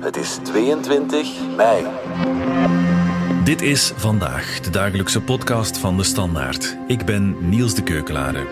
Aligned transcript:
Het 0.00 0.16
is 0.16 0.38
22 0.42 1.28
mei. 1.56 1.86
Dit 3.44 3.62
is 3.62 3.92
vandaag 3.96 4.60
de 4.60 4.70
dagelijkse 4.70 5.20
podcast 5.20 5.78
van 5.78 5.96
de 5.96 6.02
Standaard. 6.02 6.76
Ik 6.86 7.04
ben 7.04 7.48
Niels 7.48 7.74
de 7.74 7.82
Keukelare. 7.82 8.46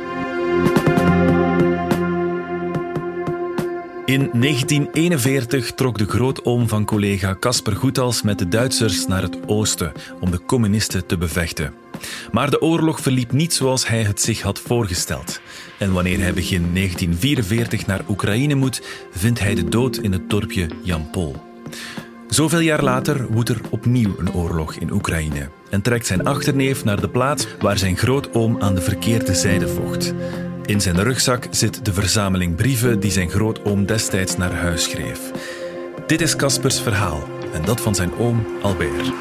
In 4.04 4.30
1941 4.32 5.74
trok 5.74 5.98
de 5.98 6.06
grootoom 6.06 6.68
van 6.68 6.84
collega 6.84 7.36
Casper 7.40 7.76
Goethals 7.76 8.22
met 8.22 8.38
de 8.38 8.48
Duitsers 8.48 9.06
naar 9.06 9.22
het 9.22 9.48
oosten 9.48 9.92
om 10.20 10.30
de 10.30 10.44
communisten 10.44 11.06
te 11.06 11.18
bevechten. 11.18 11.74
Maar 12.32 12.50
de 12.50 12.60
oorlog 12.60 13.00
verliep 13.00 13.32
niet 13.32 13.54
zoals 13.54 13.88
hij 13.88 14.02
het 14.02 14.20
zich 14.20 14.40
had 14.40 14.60
voorgesteld. 14.60 15.40
En 15.78 15.92
wanneer 15.92 16.20
hij 16.20 16.32
begin 16.32 16.74
1944 16.74 17.86
naar 17.86 18.00
Oekraïne 18.08 18.54
moet, 18.54 18.82
vindt 19.10 19.40
hij 19.40 19.54
de 19.54 19.68
dood 19.68 19.96
in 19.96 20.12
het 20.12 20.30
dorpje 20.30 20.66
Jampol. 20.82 21.36
Zoveel 22.28 22.60
jaar 22.60 22.82
later 22.82 23.26
woedt 23.32 23.48
er 23.48 23.60
opnieuw 23.70 24.14
een 24.18 24.32
oorlog 24.32 24.74
in 24.74 24.92
Oekraïne 24.92 25.48
en 25.70 25.82
trekt 25.82 26.06
zijn 26.06 26.24
achterneef 26.24 26.84
naar 26.84 27.00
de 27.00 27.08
plaats 27.08 27.46
waar 27.60 27.78
zijn 27.78 27.96
grootoom 27.96 28.56
aan 28.60 28.74
de 28.74 28.80
verkeerde 28.80 29.34
zijde 29.34 29.68
vocht. 29.68 30.14
In 30.64 30.80
zijn 30.80 31.02
rugzak 31.02 31.46
zit 31.50 31.84
de 31.84 31.92
verzameling 31.92 32.56
brieven 32.56 33.00
die 33.00 33.10
zijn 33.10 33.30
grootoom 33.30 33.86
destijds 33.86 34.36
naar 34.36 34.52
huis 34.52 34.82
schreef. 34.82 35.20
Dit 36.06 36.20
is 36.20 36.36
Caspers 36.36 36.80
verhaal 36.80 37.28
en 37.52 37.64
dat 37.64 37.80
van 37.80 37.94
zijn 37.94 38.14
oom 38.14 38.46
Albert. 38.62 39.12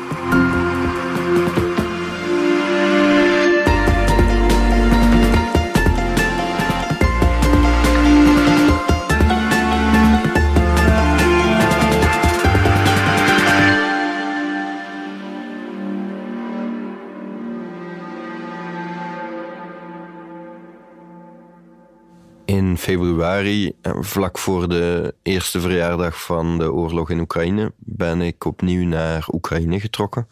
Februari, 22.87 23.71
eh, 23.81 23.91
vlak 23.99 24.37
voor 24.37 24.69
de 24.69 25.13
eerste 25.23 25.59
verjaardag 25.59 26.21
van 26.21 26.57
de 26.57 26.73
oorlog 26.73 27.09
in 27.09 27.19
Oekraïne, 27.19 27.71
ben 27.77 28.21
ik 28.21 28.45
opnieuw 28.45 28.87
naar 28.87 29.27
Oekraïne 29.31 29.79
getrokken. 29.79 30.27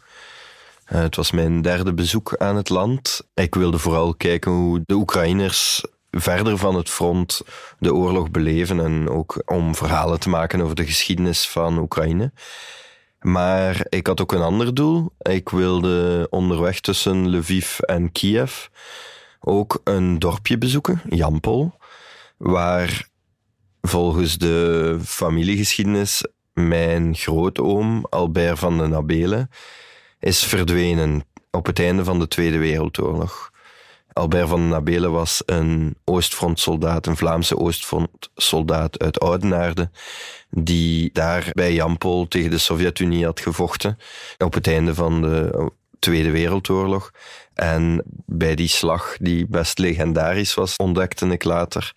Eh, 0.84 1.00
Het 1.00 1.16
was 1.16 1.30
mijn 1.30 1.62
derde 1.62 1.94
bezoek 1.94 2.36
aan 2.36 2.56
het 2.56 2.68
land. 2.68 3.28
Ik 3.34 3.54
wilde 3.54 3.78
vooral 3.78 4.14
kijken 4.14 4.52
hoe 4.52 4.82
de 4.86 4.94
Oekraïners 4.94 5.84
verder 6.10 6.58
van 6.58 6.74
het 6.74 6.90
front 6.90 7.40
de 7.78 7.94
oorlog 7.94 8.30
beleven 8.30 8.80
en 8.80 9.08
ook 9.08 9.42
om 9.44 9.74
verhalen 9.74 10.20
te 10.20 10.28
maken 10.28 10.60
over 10.60 10.74
de 10.74 10.86
geschiedenis 10.86 11.48
van 11.48 11.78
Oekraïne. 11.78 12.32
Maar 13.20 13.86
ik 13.88 14.06
had 14.06 14.20
ook 14.20 14.32
een 14.32 14.42
ander 14.42 14.74
doel. 14.74 15.12
Ik 15.18 15.48
wilde 15.48 16.26
onderweg 16.30 16.80
tussen 16.80 17.28
Lviv 17.36 17.78
en 17.78 18.12
Kiev 18.12 18.66
ook 19.40 19.80
een 19.84 20.18
dorpje 20.18 20.58
bezoeken, 20.58 21.00
Jampol, 21.08 21.72
waar 22.36 23.08
volgens 23.80 24.38
de 24.38 24.98
familiegeschiedenis 25.04 26.26
mijn 26.52 27.14
grootoom 27.14 28.06
Albert 28.10 28.58
van 28.58 28.78
den 28.78 28.94
Abelen 28.94 29.50
is 30.20 30.44
verdwenen 30.44 31.24
op 31.50 31.66
het 31.66 31.78
einde 31.78 32.04
van 32.04 32.18
de 32.18 32.28
Tweede 32.28 32.58
Wereldoorlog. 32.58 33.50
Albert 34.12 34.48
van 34.48 34.60
den 34.60 34.74
Abelen 34.74 35.12
was 35.12 35.42
een 35.46 35.96
Oostfrontsoldaat, 36.04 37.06
een 37.06 37.16
Vlaamse 37.16 37.56
Oostfrontsoldaat 37.56 38.98
uit 38.98 39.20
Oudenaarde, 39.20 39.90
die 40.50 41.10
daar 41.12 41.48
bij 41.52 41.72
Jampol 41.72 42.28
tegen 42.28 42.50
de 42.50 42.58
Sovjet-Unie 42.58 43.24
had 43.24 43.40
gevochten 43.40 43.98
op 44.38 44.54
het 44.54 44.66
einde 44.66 44.94
van 44.94 45.22
de 45.22 45.70
Tweede 45.98 46.30
Wereldoorlog. 46.30 47.10
En 47.54 48.02
bij 48.26 48.54
die 48.54 48.68
slag, 48.68 49.16
die 49.20 49.46
best 49.46 49.78
legendarisch 49.78 50.54
was, 50.54 50.76
ontdekte 50.76 51.26
ik 51.26 51.44
later, 51.44 51.92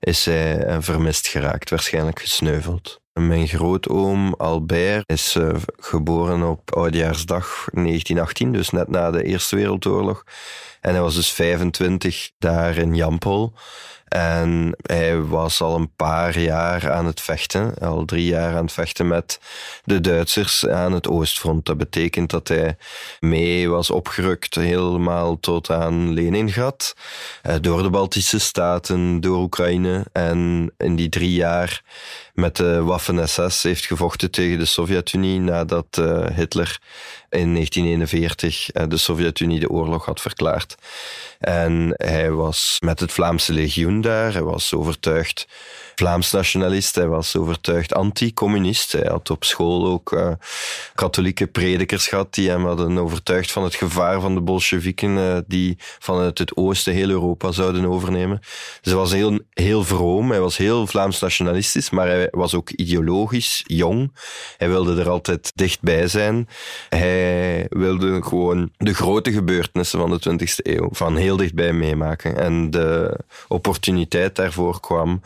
is 0.00 0.24
hij 0.24 0.64
eh, 0.64 0.76
vermist 0.80 1.26
geraakt, 1.26 1.70
waarschijnlijk 1.70 2.20
gesneuveld. 2.20 3.00
Mijn 3.12 3.48
grootoom 3.48 4.34
Albert 4.34 5.04
is 5.06 5.34
uh, 5.36 5.48
geboren 5.76 6.42
op 6.42 6.74
Oudjaarsdag 6.76 7.44
1918, 7.72 8.52
dus 8.52 8.70
net 8.70 8.88
na 8.88 9.10
de 9.10 9.22
Eerste 9.22 9.56
Wereldoorlog. 9.56 10.24
En 10.80 10.92
hij 10.92 11.00
was 11.00 11.14
dus 11.14 11.30
25 11.32 12.30
daar 12.38 12.76
in 12.76 12.94
Jampol. 12.94 13.52
En 14.10 14.74
hij 14.82 15.20
was 15.20 15.60
al 15.60 15.76
een 15.76 15.94
paar 15.96 16.38
jaar 16.38 16.92
aan 16.92 17.06
het 17.06 17.20
vechten, 17.20 17.74
al 17.78 18.04
drie 18.04 18.24
jaar 18.24 18.56
aan 18.56 18.62
het 18.64 18.72
vechten 18.72 19.08
met 19.08 19.40
de 19.84 20.00
Duitsers 20.00 20.66
aan 20.66 20.92
het 20.92 21.08
Oostfront. 21.08 21.66
Dat 21.66 21.78
betekent 21.78 22.30
dat 22.30 22.48
hij 22.48 22.76
mee 23.20 23.68
was 23.68 23.90
opgerukt 23.90 24.54
helemaal 24.54 25.40
tot 25.40 25.70
aan 25.70 26.12
Leningrad, 26.12 26.96
eh, 27.42 27.54
door 27.60 27.82
de 27.82 27.90
Baltische 27.90 28.38
Staten, 28.38 29.20
door 29.20 29.42
Oekraïne. 29.42 30.06
En 30.12 30.72
in 30.76 30.96
die 30.96 31.08
drie 31.08 31.32
jaar 31.32 31.82
met 32.40 32.56
de 32.56 32.82
Waffen-SS 32.82 33.62
heeft 33.62 33.86
gevochten 33.86 34.30
tegen 34.30 34.58
de 34.58 34.64
Sovjet-Unie 34.64 35.40
nadat 35.40 35.86
uh, 35.98 36.26
Hitler 36.34 36.78
in 37.28 37.54
1941 37.54 38.74
uh, 38.74 38.82
de 38.88 38.96
Sovjet-Unie 38.96 39.60
de 39.60 39.70
oorlog 39.70 40.04
had 40.04 40.20
verklaard. 40.20 40.74
En 41.38 41.92
hij 41.96 42.30
was 42.30 42.76
met 42.84 43.00
het 43.00 43.12
Vlaamse 43.12 43.52
legioen 43.52 44.00
daar, 44.00 44.32
hij 44.32 44.42
was 44.42 44.74
overtuigd 44.74 45.46
Vlaams 45.94 46.30
nationalist, 46.30 46.94
hij 46.94 47.06
was 47.06 47.36
overtuigd 47.36 47.94
anti-communist. 47.94 48.92
Hij 48.92 49.06
had 49.08 49.30
op 49.30 49.44
school 49.44 49.86
ook 49.86 50.38
katholieke 50.94 51.46
predikers 51.46 52.06
gehad 52.06 52.34
die 52.34 52.50
hem 52.50 52.64
hadden 52.64 52.98
overtuigd 52.98 53.50
van 53.50 53.64
het 53.64 53.74
gevaar 53.74 54.20
van 54.20 54.34
de 54.34 54.40
Bolsjewieken 54.40 55.44
die 55.46 55.76
vanuit 55.78 56.38
het 56.38 56.56
oosten 56.56 56.92
heel 56.92 57.08
Europa 57.08 57.52
zouden 57.52 57.84
overnemen. 57.86 58.38
Dus 58.80 58.92
hij 58.92 58.94
was 58.94 59.12
heel, 59.12 59.38
heel 59.52 59.84
vroom, 59.84 60.30
hij 60.30 60.40
was 60.40 60.56
heel 60.56 60.86
Vlaams 60.86 61.20
nationalistisch, 61.20 61.90
maar 61.90 62.06
hij 62.06 62.28
was 62.30 62.54
ook 62.54 62.70
ideologisch, 62.70 63.64
jong. 63.66 64.12
Hij 64.56 64.68
wilde 64.68 65.00
er 65.00 65.08
altijd 65.08 65.52
dichtbij 65.54 66.08
zijn. 66.08 66.48
Hij 66.88 67.66
wilde 67.68 68.22
gewoon 68.22 68.70
de 68.76 68.94
grote 68.94 69.32
gebeurtenissen 69.32 69.98
van 69.98 70.10
de 70.10 70.30
20e 70.30 70.54
eeuw 70.56 70.88
van 70.90 71.16
heel 71.16 71.36
dichtbij 71.36 71.72
meemaken. 71.72 72.36
En 72.36 72.70
de 72.70 73.18
opportuniteit 73.48 74.36
daarvoor 74.36 74.80
kwam 74.80 75.20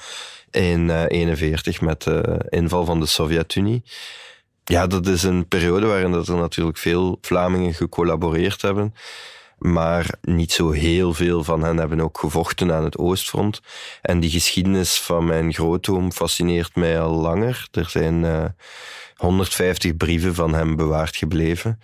in 0.50 0.86
1941 0.86 1.80
met 1.80 2.02
de 2.02 2.46
inval 2.48 2.84
van 2.84 3.00
de 3.00 3.06
Sovjet-Unie. 3.06 3.82
Ja, 4.64 4.86
dat 4.86 5.06
is 5.06 5.22
een 5.22 5.48
periode 5.48 5.86
waarin 5.86 6.12
dat 6.12 6.28
er 6.28 6.36
natuurlijk 6.36 6.78
veel 6.78 7.18
Vlamingen 7.20 7.74
gecollaboreerd 7.74 8.62
hebben. 8.62 8.94
Maar 9.66 10.14
niet 10.20 10.52
zo 10.52 10.70
heel 10.70 11.14
veel 11.14 11.44
van 11.44 11.62
hen 11.62 11.76
hebben 11.76 12.00
ook 12.00 12.18
gevochten 12.18 12.72
aan 12.72 12.84
het 12.84 12.98
Oostfront. 12.98 13.60
En 14.02 14.20
die 14.20 14.30
geschiedenis 14.30 15.00
van 15.00 15.24
mijn 15.24 15.54
grootoom 15.54 16.12
fascineert 16.12 16.76
mij 16.76 17.00
al 17.00 17.14
langer. 17.14 17.68
Er 17.70 17.88
zijn 17.88 18.22
uh, 18.24 18.44
150 19.16 19.96
brieven 19.96 20.34
van 20.34 20.54
hem 20.54 20.76
bewaard 20.76 21.16
gebleven. 21.16 21.80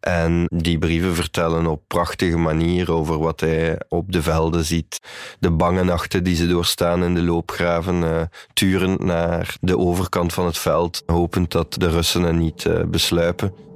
En 0.00 0.46
die 0.48 0.78
brieven 0.78 1.14
vertellen 1.14 1.66
op 1.66 1.82
prachtige 1.86 2.38
manier 2.38 2.92
over 2.92 3.18
wat 3.18 3.40
hij 3.40 3.80
op 3.88 4.12
de 4.12 4.22
velden 4.22 4.64
ziet. 4.64 5.00
De 5.38 5.50
bange 5.50 5.84
nachten 5.84 6.24
die 6.24 6.36
ze 6.36 6.46
doorstaan 6.46 7.04
in 7.04 7.14
de 7.14 7.22
loopgraven, 7.22 8.02
uh, 8.02 8.20
turend 8.52 9.04
naar 9.04 9.56
de 9.60 9.78
overkant 9.78 10.32
van 10.32 10.46
het 10.46 10.58
veld, 10.58 11.02
hopend 11.06 11.50
dat 11.50 11.74
de 11.74 11.90
Russen 11.90 12.22
hen 12.22 12.38
niet 12.38 12.64
uh, 12.64 12.84
besluipen. 12.84 13.71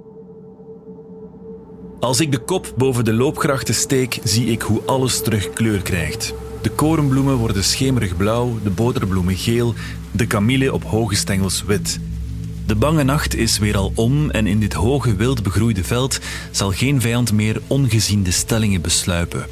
Als 2.01 2.21
ik 2.21 2.33
de 2.33 2.39
kop 2.39 2.73
boven 2.77 3.05
de 3.05 3.13
loopgrachten 3.13 3.75
steek, 3.75 4.19
zie 4.25 4.47
ik 4.47 4.63
hoe 4.63 4.83
alles 4.87 5.23
terug 5.23 5.51
kleur 5.51 5.83
krijgt. 5.83 6.35
De 6.63 6.71
korenbloemen 6.71 7.37
worden 7.37 7.65
schemerig 7.65 8.17
blauw, 8.17 8.59
de 8.63 8.71
boterbloemen 8.71 9.37
geel, 9.37 9.75
de 10.13 10.27
kamille 10.27 10.73
op 10.73 10.85
hoge 10.85 11.15
stengels 11.15 11.65
wit. 11.65 12.01
De 12.67 12.75
bange 12.75 13.03
nacht 13.03 13.35
is 13.35 13.59
weer 13.59 13.77
al 13.77 13.93
om 13.95 14.31
en 14.31 14.47
in 14.47 14.61
dit 14.61 14.73
hoge 14.73 15.17
wild 15.17 15.43
begroeide 15.43 15.85
veld 15.85 16.19
zal 16.51 16.71
geen 16.71 17.01
vijand 17.01 17.33
meer 17.33 17.61
ongezien 17.67 18.23
de 18.23 18.31
stellingen 18.31 18.81
besluipen. 18.81 19.47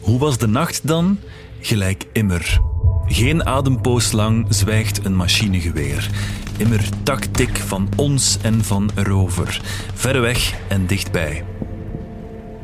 Hoe 0.00 0.18
was 0.18 0.38
de 0.38 0.48
nacht 0.48 0.86
dan? 0.86 1.18
Gelijk 1.60 2.04
immer. 2.12 2.60
Geen 3.06 3.46
adempoos 3.46 4.12
lang 4.12 4.46
zwijgt 4.48 5.04
een 5.04 5.16
machinegeweer. 5.16 6.10
Immer 6.58 6.88
taktik 7.02 7.56
van 7.56 7.88
ons 7.96 8.38
en 8.42 8.64
van 8.64 8.90
erover, 8.94 9.60
ver 9.94 10.20
weg 10.20 10.54
en 10.68 10.86
dichtbij. 10.86 11.44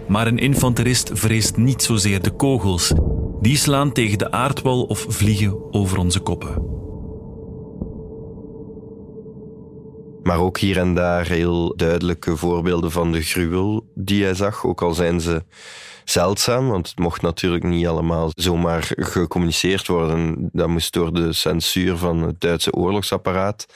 Maar 0.09 0.27
een 0.27 0.39
infanterist 0.39 1.11
vreest 1.13 1.57
niet 1.57 1.83
zozeer 1.83 2.23
de 2.23 2.31
kogels. 2.31 2.93
Die 3.41 3.57
slaan 3.57 3.93
tegen 3.93 4.19
de 4.19 4.31
aardwal 4.31 4.83
of 4.83 5.05
vliegen 5.09 5.73
over 5.73 5.99
onze 5.99 6.21
koppen. 6.21 6.72
Maar 10.33 10.41
ook 10.41 10.59
hier 10.59 10.79
en 10.79 10.95
daar 10.95 11.27
heel 11.27 11.77
duidelijke 11.77 12.37
voorbeelden 12.37 12.91
van 12.91 13.13
de 13.13 13.23
gruwel 13.23 13.91
die 13.95 14.25
hij 14.25 14.35
zag, 14.35 14.65
ook 14.65 14.83
al 14.83 14.95
zijn 14.95 15.21
ze 15.21 15.45
zeldzaam, 16.05 16.69
want 16.69 16.89
het 16.89 16.99
mocht 16.99 17.23
natuurlijk 17.23 17.65
niet 17.65 17.87
allemaal 17.87 18.31
zomaar 18.35 18.91
gecommuniceerd 18.97 19.87
worden. 19.87 20.49
Dat 20.53 20.69
moest 20.69 20.93
door 20.93 21.15
de 21.15 21.33
censuur 21.33 21.97
van 21.97 22.23
het 22.23 22.41
Duitse 22.41 22.73
oorlogsapparaat. 22.73 23.67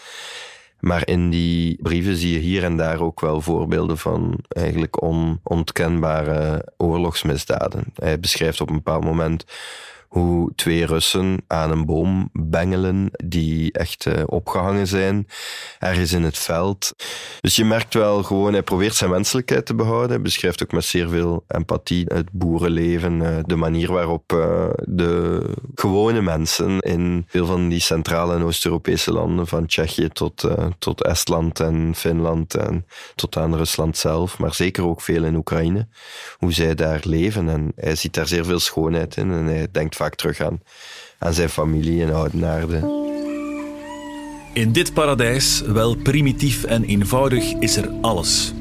Maar 0.80 1.06
in 1.06 1.30
die 1.30 1.78
brieven 1.82 2.16
zie 2.16 2.32
je 2.32 2.38
hier 2.38 2.64
en 2.64 2.76
daar 2.76 3.00
ook 3.00 3.20
wel 3.20 3.40
voorbeelden 3.40 3.98
van 3.98 4.38
eigenlijk 4.48 5.02
onontkenbare 5.02 6.72
oorlogsmisdaden. 6.76 7.84
Hij 7.94 8.20
beschrijft 8.20 8.60
op 8.60 8.68
een 8.68 8.76
bepaald 8.76 9.04
moment 9.04 9.44
hoe 10.08 10.52
twee 10.54 10.86
Russen 10.86 11.42
aan 11.46 11.70
een 11.70 11.86
boom 11.86 12.28
bengelen 12.32 13.10
die 13.24 13.72
echt 13.72 14.06
uh, 14.06 14.14
opgehangen 14.26 14.86
zijn, 14.86 15.28
ergens 15.78 16.12
in 16.12 16.22
het 16.22 16.38
veld. 16.38 16.92
Dus 17.40 17.56
je 17.56 17.64
merkt 17.64 17.94
wel 17.94 18.22
gewoon, 18.22 18.52
hij 18.52 18.62
probeert 18.62 18.94
zijn 18.94 19.10
menselijkheid 19.10 19.66
te 19.66 19.74
behouden. 19.74 20.10
Hij 20.10 20.20
beschrijft 20.20 20.62
ook 20.62 20.72
met 20.72 20.84
zeer 20.84 21.08
veel 21.08 21.44
empathie 21.48 22.04
het 22.14 22.30
boerenleven, 22.32 23.20
uh, 23.20 23.36
de 23.42 23.56
manier 23.56 23.92
waarop 23.92 24.32
uh, 24.32 24.64
de 24.82 25.44
gewone 25.74 26.22
mensen 26.22 26.78
in 26.78 27.24
veel 27.28 27.46
van 27.46 27.68
die 27.68 27.80
Centraal- 27.80 28.32
en 28.32 28.42
Oost-Europese 28.42 29.12
landen, 29.12 29.46
van 29.46 29.66
Tsjechië 29.66 30.08
tot, 30.08 30.44
tot 30.78 31.02
Estland 31.02 31.60
en 31.60 31.92
Finland 31.94 32.54
en 32.54 32.86
tot 33.14 33.36
aan 33.36 33.56
Rusland 33.56 33.96
zelf, 33.96 34.38
maar 34.38 34.54
zeker 34.54 34.86
ook 34.86 35.00
veel 35.00 35.24
in 35.24 35.36
Oekraïne, 35.36 35.88
hoe 36.38 36.52
zij 36.52 36.74
daar 36.74 37.00
leven. 37.02 37.48
En 37.48 37.72
hij 37.76 37.94
ziet 37.94 38.14
daar 38.14 38.26
zeer 38.26 38.44
veel 38.44 38.58
schoonheid 38.58 39.16
in 39.16 39.32
en 39.32 39.46
hij 39.46 39.68
denkt 39.70 39.95
vaak 39.96 40.14
terug 40.14 40.40
aan, 40.40 40.60
aan 41.18 41.34
zijn 41.34 41.48
familie 41.48 42.00
in 42.00 42.12
Oudenaarde. 42.12 43.04
In 44.52 44.72
dit 44.72 44.94
paradijs, 44.94 45.60
wel 45.60 45.96
primitief 45.96 46.64
en 46.64 46.84
eenvoudig, 46.84 47.52
is 47.52 47.76
er 47.76 47.88
alles. 48.00 48.52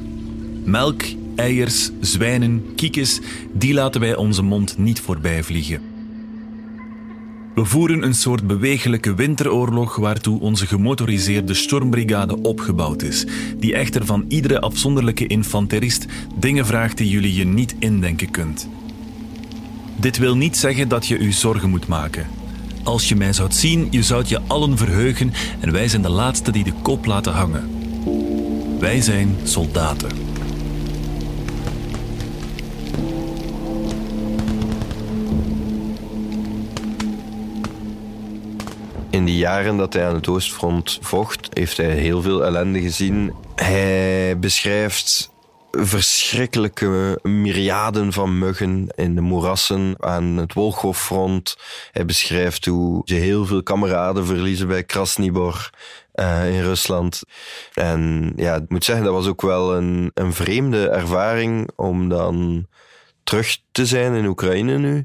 Melk, 0.64 1.02
eiers, 1.36 1.90
zwijnen, 2.00 2.74
kiekjes, 2.74 3.20
die 3.52 3.74
laten 3.74 4.00
wij 4.00 4.16
onze 4.16 4.42
mond 4.42 4.78
niet 4.78 5.00
voorbij 5.00 5.42
vliegen. 5.42 5.94
We 7.54 7.64
voeren 7.64 8.02
een 8.02 8.14
soort 8.14 8.46
bewegelijke 8.46 9.14
winteroorlog 9.14 9.96
waartoe 9.96 10.40
onze 10.40 10.66
gemotoriseerde 10.66 11.54
stormbrigade 11.54 12.42
opgebouwd 12.42 13.02
is, 13.02 13.26
die 13.56 13.74
echter 13.74 14.06
van 14.06 14.24
iedere 14.28 14.60
afzonderlijke 14.60 15.26
infanterist 15.26 16.06
dingen 16.38 16.66
vraagt 16.66 16.98
die 16.98 17.08
jullie 17.08 17.34
je 17.34 17.44
niet 17.44 17.74
indenken 17.78 18.30
kunt. 18.30 18.68
Dit 19.96 20.18
wil 20.18 20.36
niet 20.36 20.56
zeggen 20.56 20.88
dat 20.88 21.06
je 21.06 21.18
u 21.18 21.32
zorgen 21.32 21.70
moet 21.70 21.86
maken. 21.86 22.26
Als 22.82 23.08
je 23.08 23.16
mij 23.16 23.32
zou 23.32 23.52
zien, 23.52 23.88
je 23.90 24.02
zou 24.02 24.24
je 24.26 24.40
allen 24.46 24.76
verheugen 24.76 25.32
en 25.60 25.72
wij 25.72 25.88
zijn 25.88 26.02
de 26.02 26.08
laatste 26.08 26.50
die 26.50 26.64
de 26.64 26.72
kop 26.82 27.04
laten 27.04 27.32
hangen. 27.32 27.70
Wij 28.78 29.00
zijn 29.00 29.36
soldaten. 29.42 30.10
In 39.10 39.24
die 39.24 39.36
jaren 39.36 39.76
dat 39.76 39.92
hij 39.92 40.08
aan 40.08 40.14
het 40.14 40.28
Oostfront 40.28 40.98
vocht, 41.02 41.48
heeft 41.52 41.76
hij 41.76 41.90
heel 41.90 42.22
veel 42.22 42.44
ellende 42.44 42.80
gezien. 42.80 43.32
Hij 43.54 44.38
beschrijft 44.38 45.30
verschrikkelijke 45.78 47.18
myriaden 47.22 48.12
van 48.12 48.38
muggen 48.38 48.86
in 48.94 49.14
de 49.14 49.20
moerassen 49.20 49.94
aan 49.98 50.36
het 50.36 50.52
Wolgofront. 50.52 51.56
Hij 51.92 52.04
beschrijft 52.04 52.64
hoe 52.64 53.02
ze 53.04 53.14
heel 53.14 53.46
veel 53.46 53.62
kameraden 53.62 54.26
verliezen 54.26 54.68
bij 54.68 54.84
Krasnibor. 54.84 55.70
Uh, 56.14 56.54
in 56.54 56.62
Rusland. 56.62 57.22
En 57.74 58.32
ja, 58.36 58.54
ik 58.54 58.68
moet 58.68 58.84
zeggen, 58.84 59.04
dat 59.04 59.14
was 59.14 59.26
ook 59.26 59.42
wel 59.42 59.74
een, 59.74 60.10
een 60.14 60.32
vreemde 60.32 60.88
ervaring 60.88 61.70
om 61.74 62.08
dan 62.08 62.66
terug 63.26 63.58
te 63.72 63.86
zijn 63.86 64.14
in 64.14 64.26
Oekraïne 64.26 64.78
nu, 64.78 65.04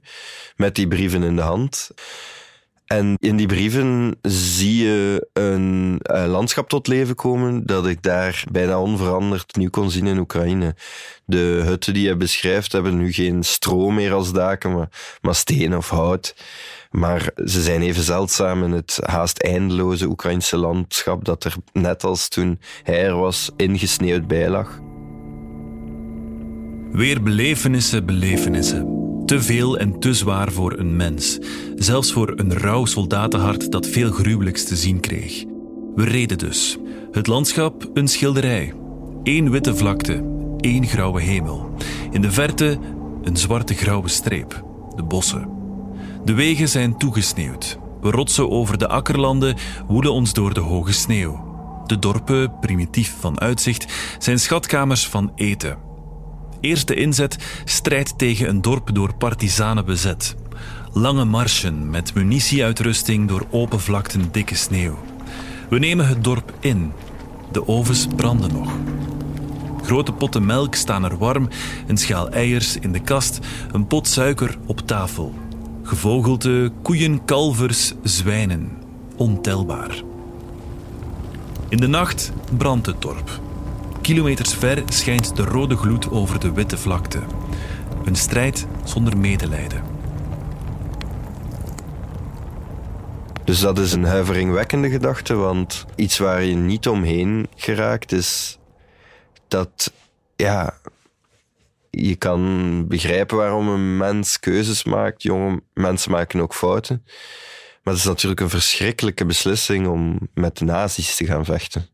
met 0.56 0.76
die 0.76 0.88
brieven 0.88 1.24
in 1.24 1.36
de 1.36 1.42
hand. 1.42 1.92
En 2.92 3.16
in 3.20 3.36
die 3.36 3.48
brieven 3.48 4.16
zie 4.22 4.84
je 4.84 5.28
een, 5.34 6.00
landschap 6.26 6.70
tot 6.70 6.88
leven 6.88 7.16
komen 7.16 7.66
dat 7.66 7.88
ik 7.88 8.02
daar 8.02 8.44
bijna 8.52 8.80
onveranderd 8.80 9.56
nu 9.56 9.70
kon 9.70 9.92
zien 9.92 10.08
in 10.08 10.18
Oekraïne. 10.18 10.76
De 11.26 11.62
hutten 11.66 11.94
die 11.94 12.08
je 12.08 12.16
beschrijft 12.16 12.72
hebben 12.72 12.98
nu 12.98 13.12
geen 13.12 13.44
stro 13.44 13.90
meer 13.90 14.14
als 14.14 14.34
daken, 14.34 14.74
maar, 14.74 14.90
maar 15.22 15.36
steen 15.36 15.78
of 15.78 15.90
hout. 15.90 16.36
Maar 16.90 17.32
ze 17.46 17.62
zijn 17.62 17.82
even 17.82 18.04
zeldzaam 18.04 18.64
in 18.64 18.72
het 18.72 19.00
haast 19.02 19.42
eindeloze 19.42 20.08
Oekraïnse 20.08 20.58
landschap 20.58 21.26
dat 21.26 21.44
er 21.44 21.56
net 21.74 22.04
als 22.04 22.28
toen 22.28 22.60
hij 22.84 23.04
er 23.06 23.16
was 23.16 23.52
ingesneeuwd 23.56 24.28
bij 24.28 24.50
lag. 24.50 24.80
Weer 26.92 27.24
belevenissen, 27.24 28.06
belevenissen. 28.06 29.01
Te 29.26 29.42
veel 29.42 29.78
en 29.78 30.00
te 30.00 30.14
zwaar 30.14 30.52
voor 30.52 30.80
een 30.80 30.96
mens. 30.96 31.40
Zelfs 31.76 32.12
voor 32.12 32.34
een 32.36 32.54
rauw 32.54 32.86
soldatenhart 32.86 33.72
dat 33.72 33.88
veel 33.88 34.12
gruwelijks 34.12 34.64
te 34.64 34.76
zien 34.76 35.00
kreeg. 35.00 35.44
We 35.96 36.04
reden 36.04 36.38
dus. 36.38 36.78
Het 37.12 37.28
landschap 37.28 37.90
een 37.94 38.08
schilderij. 38.08 38.74
Eén 39.24 39.52
witte 39.52 39.76
vlakte, 39.76 40.24
één 40.58 40.88
grauwe 40.88 41.22
hemel. 41.22 41.76
In 42.12 42.22
de 42.22 42.32
verte 42.32 42.80
een 43.22 43.38
zwarte 43.38 43.74
grauwe 43.74 44.10
streep. 44.10 44.64
De 44.96 45.04
bossen. 45.04 45.50
De 46.26 46.34
wegen 46.34 46.70
zijn 46.70 46.98
toegesneeuwd. 46.98 47.80
We 48.02 48.12
rotsen 48.12 48.50
over 48.50 48.78
de 48.78 48.88
akkerlanden, 48.88 49.56
woelen 49.88 50.14
ons 50.14 50.34
door 50.34 50.54
de 50.54 50.60
hoge 50.60 50.94
sneeuw. 50.94 51.50
De 51.86 52.00
dorpen, 52.00 52.60
primitief 52.60 53.16
van 53.20 53.40
uitzicht, 53.40 53.94
zijn 54.20 54.40
schatkamers 54.40 55.08
van 55.08 55.32
eten 55.36 55.90
eerste 56.62 56.94
inzet 56.94 57.38
strijdt 57.66 58.18
tegen 58.18 58.50
een 58.50 58.62
dorp 58.62 58.90
door 58.94 59.14
partizanen 59.14 59.86
bezet. 59.86 60.36
Lange 60.94 61.26
marsen 61.26 61.90
met 61.90 62.14
munitieuitrusting 62.14 63.28
door 63.28 63.46
open 63.50 63.80
vlakten 63.80 64.32
dikke 64.32 64.56
sneeuw. 64.56 64.98
We 65.70 65.80
nemen 65.80 66.08
het 66.08 66.24
dorp 66.24 66.54
in. 66.60 66.92
De 67.52 67.68
ovens 67.68 68.08
branden 68.16 68.54
nog. 68.54 68.72
Grote 69.84 70.12
potten 70.12 70.46
melk 70.46 70.76
staan 70.76 71.04
er 71.04 71.18
warm, 71.18 71.48
een 71.88 71.98
schaal 71.98 72.30
eiers 72.30 72.78
in 72.78 72.92
de 72.92 73.00
kast, 73.00 73.40
een 73.72 73.88
pot 73.88 74.08
suiker 74.08 74.58
op 74.66 74.80
tafel. 74.80 75.34
Gevogelte, 75.84 76.72
koeien, 76.82 77.26
kalvers, 77.26 77.94
zwijnen. 78.04 78.72
Ontelbaar. 79.16 80.02
In 81.70 81.78
de 81.78 81.88
nacht 81.88 82.32
brandt 82.58 82.86
het 82.86 83.02
dorp. 83.02 83.40
Kilometers 84.02 84.54
ver 84.54 84.84
schijnt 84.86 85.36
de 85.36 85.44
rode 85.44 85.76
gloed 85.76 86.10
over 86.10 86.40
de 86.40 86.52
witte 86.52 86.78
vlakte. 86.78 87.20
Een 88.06 88.16
strijd 88.16 88.68
zonder 88.84 89.18
medelijden. 89.18 89.84
Dus 93.44 93.60
dat 93.60 93.80
is 93.80 93.94
een 93.94 94.04
huiveringwekkende 94.04 94.90
gedachte, 94.90 95.34
want 95.34 95.86
iets 95.96 96.18
waar 96.18 96.44
je 96.44 96.56
niet 96.56 96.88
omheen 96.88 97.48
geraakt 97.56 98.12
is 98.12 98.60
dat, 99.48 99.94
ja, 100.36 100.74
je 101.90 102.16
kan 102.16 102.88
begrijpen 102.88 103.38
waarom 103.38 103.68
een 103.68 103.98
mens 103.98 104.40
keuzes 104.40 104.84
maakt. 104.84 105.24
Jonge 105.24 105.62
mensen 105.74 106.12
maken 106.12 106.42
ook 106.42 106.56
fouten. 106.56 107.04
Maar 107.84 107.94
het 107.94 108.04
is 108.04 108.10
natuurlijk 108.10 108.42
een 108.42 108.50
verschrikkelijke 108.50 109.26
beslissing 109.26 109.88
om 109.88 110.20
met 110.34 110.58
de 110.58 110.66
nazi's 110.66 111.16
te 111.16 111.26
gaan 111.26 111.46
vechten. 111.46 111.88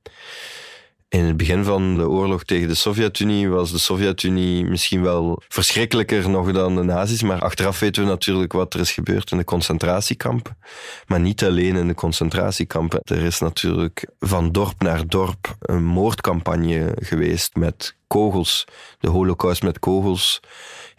In 1.09 1.23
het 1.23 1.37
begin 1.37 1.63
van 1.63 1.95
de 1.95 2.09
oorlog 2.09 2.43
tegen 2.43 2.67
de 2.67 2.75
Sovjet-Unie 2.75 3.49
was 3.49 3.71
de 3.71 3.77
Sovjet-Unie 3.77 4.65
misschien 4.65 5.01
wel 5.01 5.41
verschrikkelijker 5.47 6.29
nog 6.29 6.51
dan 6.51 6.75
de 6.75 6.83
nazi's, 6.83 7.21
maar 7.21 7.41
achteraf 7.41 7.79
weten 7.79 8.03
we 8.03 8.09
natuurlijk 8.09 8.53
wat 8.53 8.73
er 8.73 8.79
is 8.79 8.91
gebeurd 8.91 9.31
in 9.31 9.37
de 9.37 9.43
concentratiekampen. 9.43 10.57
Maar 11.05 11.19
niet 11.19 11.43
alleen 11.43 11.75
in 11.75 11.87
de 11.87 11.93
concentratiekampen. 11.93 12.99
Er 13.03 13.23
is 13.23 13.39
natuurlijk 13.39 14.07
van 14.19 14.51
dorp 14.51 14.81
naar 14.81 15.07
dorp 15.07 15.55
een 15.59 15.83
moordcampagne 15.83 16.97
geweest 16.99 17.55
met 17.55 17.95
kogels, 18.07 18.65
de 18.99 19.09
holocaust 19.09 19.63
met 19.63 19.79
kogels 19.79 20.39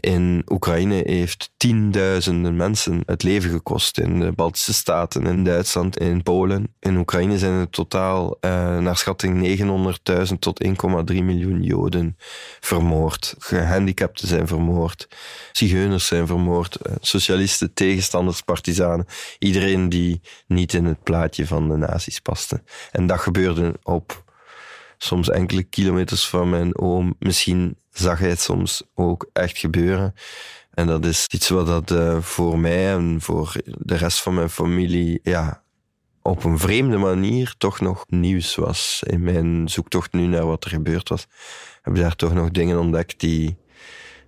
in 0.00 0.42
Oekraïne 0.48 1.02
heeft 1.04 1.50
tienduizenden 1.56 2.56
mensen 2.56 3.02
het 3.06 3.22
leven 3.22 3.50
gekost. 3.50 3.98
In 3.98 4.20
de 4.20 4.32
Baltische 4.32 4.74
Staten, 4.74 5.26
in 5.26 5.44
Duitsland, 5.44 5.98
in 5.98 6.22
Polen. 6.22 6.74
In 6.80 6.96
Oekraïne 6.96 7.38
zijn 7.38 7.52
er 7.52 7.70
totaal 7.70 8.36
uh, 8.40 8.78
naar 8.78 8.96
schatting 8.96 9.58
900.000 10.30 10.38
tot 10.38 10.64
1,3 10.64 10.70
miljoen 11.06 11.62
Joden 11.62 12.16
vermoord. 12.60 13.34
Gehandicapten 13.38 14.28
zijn 14.28 14.46
vermoord. 14.46 15.08
Zigeuners 15.52 16.06
zijn 16.06 16.26
vermoord. 16.26 16.78
Uh, 16.86 16.92
socialisten, 17.00 17.74
tegenstanders, 17.74 18.42
partizanen. 18.42 19.06
Iedereen 19.38 19.88
die 19.88 20.20
niet 20.46 20.74
in 20.74 20.84
het 20.84 21.02
plaatje 21.02 21.46
van 21.46 21.68
de 21.68 21.76
nazi's 21.76 22.20
paste. 22.20 22.62
En 22.90 23.06
dat 23.06 23.20
gebeurde 23.20 23.74
op 23.82 24.26
soms 24.98 25.30
enkele 25.30 25.62
kilometers 25.62 26.28
van 26.28 26.50
mijn 26.50 26.78
oom. 26.78 27.14
Misschien 27.18 27.76
zag 27.90 28.18
hij 28.18 28.28
het 28.28 28.40
soms 28.40 28.82
ook 28.94 29.30
echt 29.32 29.58
gebeuren. 29.58 30.14
En 30.70 30.86
dat 30.86 31.04
is 31.04 31.26
iets 31.26 31.48
wat 31.48 31.66
dat 31.66 31.90
uh, 31.90 32.20
voor 32.20 32.58
mij 32.58 32.92
en 32.92 33.20
voor 33.20 33.52
de 33.62 33.96
rest 33.96 34.20
van 34.20 34.34
mijn 34.34 34.50
familie 34.50 35.20
ja, 35.22 35.62
op 36.22 36.44
een 36.44 36.58
vreemde 36.58 36.96
manier 36.96 37.54
toch 37.58 37.80
nog 37.80 38.04
nieuws 38.08 38.54
was. 38.54 39.02
In 39.06 39.22
mijn 39.22 39.68
zoektocht 39.68 40.12
nu 40.12 40.26
naar 40.26 40.46
wat 40.46 40.64
er 40.64 40.70
gebeurd 40.70 41.08
was, 41.08 41.26
heb 41.82 41.94
ik 41.94 42.00
daar 42.00 42.16
toch 42.16 42.34
nog 42.34 42.50
dingen 42.50 42.78
ontdekt 42.78 43.20
die, 43.20 43.56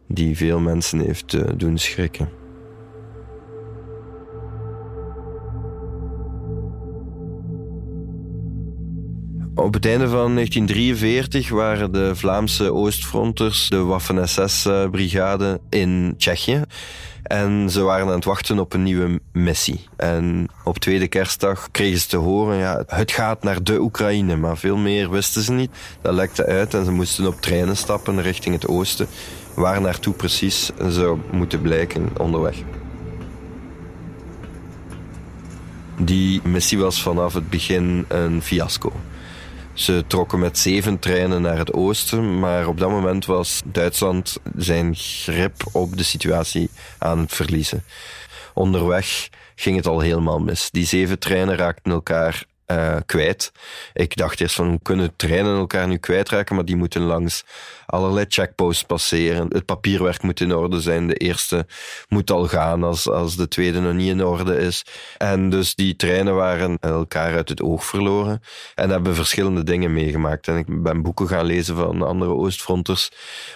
die 0.08 0.36
veel 0.36 0.60
mensen 0.60 1.00
heeft 1.00 1.32
uh, 1.32 1.48
doen 1.56 1.78
schrikken. 1.78 2.39
Op 9.54 9.74
het 9.74 9.86
einde 9.86 10.08
van 10.08 10.34
1943 10.34 11.48
waren 11.48 11.92
de 11.92 12.16
Vlaamse 12.16 12.72
Oostfronters 12.72 13.68
de 13.68 13.76
Waffen-SS-brigade 13.76 15.60
in 15.68 16.14
Tsjechië. 16.16 16.62
En 17.22 17.70
ze 17.70 17.82
waren 17.82 18.06
aan 18.06 18.12
het 18.12 18.24
wachten 18.24 18.58
op 18.58 18.72
een 18.72 18.82
nieuwe 18.82 19.20
missie. 19.32 19.88
En 19.96 20.48
op 20.64 20.78
tweede 20.78 21.08
kerstdag 21.08 21.68
kregen 21.70 21.98
ze 21.98 22.06
te 22.06 22.16
horen, 22.16 22.56
ja, 22.56 22.84
het 22.86 23.12
gaat 23.12 23.42
naar 23.42 23.62
de 23.62 23.80
Oekraïne. 23.80 24.36
Maar 24.36 24.58
veel 24.58 24.76
meer 24.76 25.10
wisten 25.10 25.42
ze 25.42 25.52
niet. 25.52 25.70
Dat 26.02 26.14
lekte 26.14 26.46
uit 26.46 26.74
en 26.74 26.84
ze 26.84 26.90
moesten 26.90 27.26
op 27.26 27.40
treinen 27.40 27.76
stappen 27.76 28.22
richting 28.22 28.54
het 28.54 28.66
oosten. 28.66 29.06
Waar 29.54 29.80
naartoe 29.80 30.14
precies 30.14 30.70
zou 30.88 31.18
moeten 31.30 31.60
blijken 31.60 32.08
onderweg. 32.16 32.56
Die 35.98 36.40
missie 36.44 36.78
was 36.78 37.02
vanaf 37.02 37.34
het 37.34 37.50
begin 37.50 38.04
een 38.08 38.42
fiasco. 38.42 38.92
Ze 39.80 40.04
trokken 40.06 40.38
met 40.38 40.58
zeven 40.58 40.98
treinen 40.98 41.42
naar 41.42 41.58
het 41.58 41.72
oosten, 41.72 42.38
maar 42.38 42.66
op 42.66 42.78
dat 42.78 42.90
moment 42.90 43.26
was 43.26 43.62
Duitsland 43.64 44.36
zijn 44.56 44.94
grip 44.96 45.62
op 45.72 45.96
de 45.96 46.02
situatie 46.02 46.70
aan 46.98 47.18
het 47.18 47.34
verliezen. 47.34 47.84
Onderweg 48.54 49.28
ging 49.54 49.76
het 49.76 49.86
al 49.86 50.00
helemaal 50.00 50.38
mis. 50.38 50.70
Die 50.70 50.86
zeven 50.86 51.18
treinen 51.18 51.56
raakten 51.56 51.92
elkaar 51.92 52.44
uh, 52.70 52.96
kwijt. 53.06 53.52
Ik 53.92 54.16
dacht 54.16 54.40
eerst 54.40 54.54
van 54.54 54.68
hoe 54.68 54.80
kunnen 54.82 55.16
treinen 55.16 55.56
elkaar 55.56 55.88
nu 55.88 55.96
kwijtraken, 55.96 56.54
maar 56.54 56.64
die 56.64 56.76
moeten 56.76 57.02
langs 57.02 57.44
allerlei 57.86 58.26
checkposts 58.28 58.82
passeren. 58.82 59.46
Het 59.48 59.64
papierwerk 59.64 60.22
moet 60.22 60.40
in 60.40 60.54
orde 60.54 60.80
zijn. 60.80 61.06
De 61.06 61.14
eerste 61.14 61.66
moet 62.08 62.30
al 62.30 62.48
gaan 62.48 62.82
als, 62.82 63.08
als 63.08 63.36
de 63.36 63.48
tweede 63.48 63.80
nog 63.80 63.94
niet 63.94 64.08
in 64.08 64.24
orde 64.24 64.56
is. 64.56 64.84
En 65.18 65.50
dus 65.50 65.74
die 65.74 65.96
treinen 65.96 66.34
waren 66.34 66.78
elkaar 66.80 67.34
uit 67.34 67.48
het 67.48 67.62
oog 67.62 67.84
verloren 67.84 68.42
en 68.74 68.90
hebben 68.90 69.14
verschillende 69.14 69.64
dingen 69.64 69.92
meegemaakt. 69.92 70.48
En 70.48 70.56
ik 70.56 70.82
ben 70.82 71.02
boeken 71.02 71.28
gaan 71.28 71.44
lezen 71.44 71.76
van 71.76 72.02
andere 72.02 72.30
Oostfronters 72.30 73.10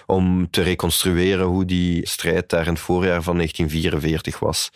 om 0.07 0.51
te 0.51 0.63
reconstrueren 0.63 1.47
hoe 1.47 1.65
die 1.65 2.09
strijd 2.09 2.49
daar 2.49 2.67
in 2.67 2.73
het 2.73 2.83
voorjaar 2.83 3.23
van 3.23 3.37
1944 3.37 4.39
was. 4.39 4.71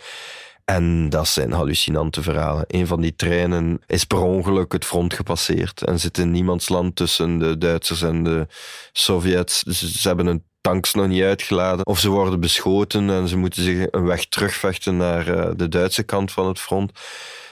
En 0.70 1.08
dat 1.08 1.28
zijn 1.28 1.52
hallucinante 1.52 2.22
verhalen. 2.22 2.64
Een 2.66 2.86
van 2.86 3.00
die 3.00 3.16
treinen 3.16 3.80
is 3.86 4.04
per 4.04 4.20
ongeluk 4.20 4.72
het 4.72 4.84
front 4.84 5.14
gepasseerd 5.14 5.82
en 5.82 6.00
zit 6.00 6.18
in 6.18 6.30
niemands 6.30 6.68
land 6.68 6.96
tussen 6.96 7.38
de 7.38 7.58
Duitsers 7.58 8.02
en 8.02 8.22
de 8.22 8.46
Sovjets. 8.92 9.62
Ze 9.62 10.08
hebben 10.08 10.26
hun 10.26 10.44
tanks 10.60 10.94
nog 10.94 11.06
niet 11.06 11.22
uitgeladen. 11.22 11.86
Of 11.86 11.98
ze 11.98 12.08
worden 12.08 12.40
beschoten 12.40 13.10
en 13.10 13.28
ze 13.28 13.36
moeten 13.36 13.62
zich 13.62 13.86
een 13.90 14.04
weg 14.04 14.26
terugvechten 14.26 14.96
naar 14.96 15.28
eh, 15.28 15.50
de 15.56 15.68
Duitse 15.68 16.02
kant 16.02 16.32
van 16.32 16.46
het 16.46 16.58
front. 16.58 16.92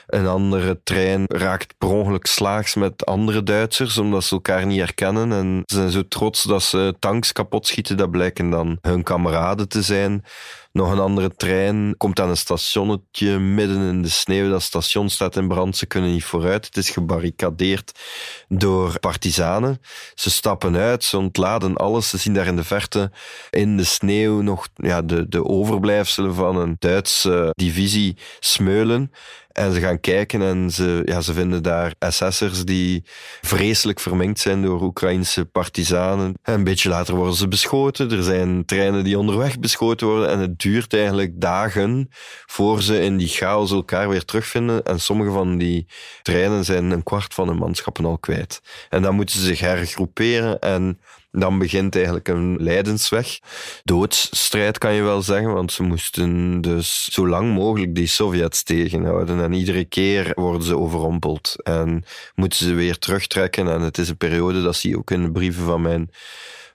Een 0.07 0.27
andere 0.27 0.79
trein 0.83 1.23
raakt 1.27 1.77
per 1.77 1.89
ongeluk 1.89 2.25
slaags 2.25 2.75
met 2.75 3.05
andere 3.05 3.43
Duitsers, 3.43 3.97
omdat 3.97 4.23
ze 4.23 4.33
elkaar 4.33 4.65
niet 4.65 4.79
herkennen. 4.79 5.31
En 5.31 5.61
ze 5.65 5.75
zijn 5.75 5.91
zo 5.91 6.07
trots 6.07 6.43
dat 6.43 6.63
ze 6.63 6.95
tanks 6.99 7.31
kapot 7.31 7.67
schieten. 7.67 7.97
Dat 7.97 8.11
blijken 8.11 8.49
dan 8.49 8.77
hun 8.81 9.03
kameraden 9.03 9.69
te 9.69 9.81
zijn. 9.81 10.23
Nog 10.77 10.91
een 10.91 10.99
andere 10.99 11.35
trein 11.35 11.95
komt 11.97 12.19
aan 12.19 12.29
een 12.29 12.37
stationnetje 12.37 13.39
midden 13.39 13.89
in 13.89 14.01
de 14.01 14.09
sneeuw. 14.09 14.49
Dat 14.49 14.61
station 14.61 15.09
staat 15.09 15.35
in 15.35 15.47
brand, 15.47 15.77
ze 15.77 15.85
kunnen 15.85 16.11
niet 16.11 16.23
vooruit. 16.23 16.65
Het 16.65 16.77
is 16.77 16.89
gebarricadeerd 16.89 17.99
door 18.47 18.99
partizanen. 18.99 19.81
Ze 20.15 20.29
stappen 20.29 20.75
uit, 20.75 21.03
ze 21.03 21.17
ontladen 21.17 21.75
alles. 21.75 22.09
Ze 22.09 22.17
zien 22.17 22.33
daar 22.33 22.47
in 22.47 22.55
de 22.55 22.63
verte 22.63 23.11
in 23.49 23.77
de 23.77 23.83
sneeuw 23.83 24.41
nog 24.41 24.67
ja, 24.75 25.01
de, 25.01 25.27
de 25.27 25.45
overblijfselen 25.45 26.35
van 26.35 26.57
een 26.57 26.75
Duitse 26.79 27.49
divisie 27.55 28.17
smeulen. 28.39 29.11
En 29.57 29.73
ze 29.73 29.79
gaan 29.79 29.99
kijken 29.99 30.41
en 30.41 30.71
ze, 30.71 31.01
ja, 31.05 31.21
ze 31.21 31.33
vinden 31.33 31.63
daar 31.63 31.93
SS'ers 31.99 32.65
die 32.65 33.03
vreselijk 33.41 33.99
vermengd 33.99 34.39
zijn 34.39 34.61
door 34.61 34.81
Oekraïnse 34.81 35.45
partizanen. 35.45 36.33
En 36.41 36.53
een 36.53 36.63
beetje 36.63 36.89
later 36.89 37.15
worden 37.15 37.35
ze 37.35 37.47
beschoten. 37.47 38.11
Er 38.11 38.23
zijn 38.23 38.65
treinen 38.65 39.03
die 39.03 39.17
onderweg 39.17 39.59
beschoten 39.59 40.07
worden. 40.07 40.29
En 40.29 40.39
het 40.39 40.59
duurt 40.59 40.93
eigenlijk 40.93 41.41
dagen 41.41 42.09
voor 42.45 42.81
ze 42.81 42.99
in 42.99 43.17
die 43.17 43.27
chaos 43.27 43.71
elkaar 43.71 44.09
weer 44.09 44.25
terugvinden. 44.25 44.83
En 44.83 44.99
sommige 44.99 45.31
van 45.31 45.57
die 45.57 45.87
treinen 46.21 46.65
zijn 46.65 46.91
een 46.91 47.03
kwart 47.03 47.33
van 47.33 47.47
hun 47.47 47.57
manschappen 47.57 48.05
al 48.05 48.17
kwijt. 48.17 48.61
En 48.89 49.01
dan 49.01 49.15
moeten 49.15 49.39
ze 49.39 49.45
zich 49.45 49.59
hergroeperen 49.59 50.59
en 50.59 50.99
dan 51.31 51.59
begint 51.59 51.95
eigenlijk 51.95 52.27
een 52.27 52.55
leidensweg. 52.59 53.39
Doodsstrijd 53.83 54.77
kan 54.77 54.93
je 54.93 55.01
wel 55.01 55.21
zeggen, 55.21 55.53
want 55.53 55.71
ze 55.71 55.83
moesten 55.83 56.61
dus 56.61 57.05
zo 57.11 57.27
lang 57.27 57.53
mogelijk 57.53 57.95
die 57.95 58.07
Sovjets 58.07 58.63
tegenhouden. 58.63 59.43
En 59.43 59.53
iedere 59.53 59.85
keer 59.85 60.31
worden 60.35 60.63
ze 60.63 60.77
overrompeld 60.77 61.55
en 61.63 62.03
moeten 62.35 62.65
ze 62.65 62.73
weer 62.73 62.97
terugtrekken. 62.97 63.67
En 63.67 63.81
het 63.81 63.97
is 63.97 64.09
een 64.09 64.17
periode, 64.17 64.61
dat 64.61 64.75
zie 64.75 64.89
je 64.89 64.97
ook 64.97 65.11
in 65.11 65.23
de 65.23 65.31
brieven 65.31 65.63
van 65.63 65.81
mijn, 65.81 66.09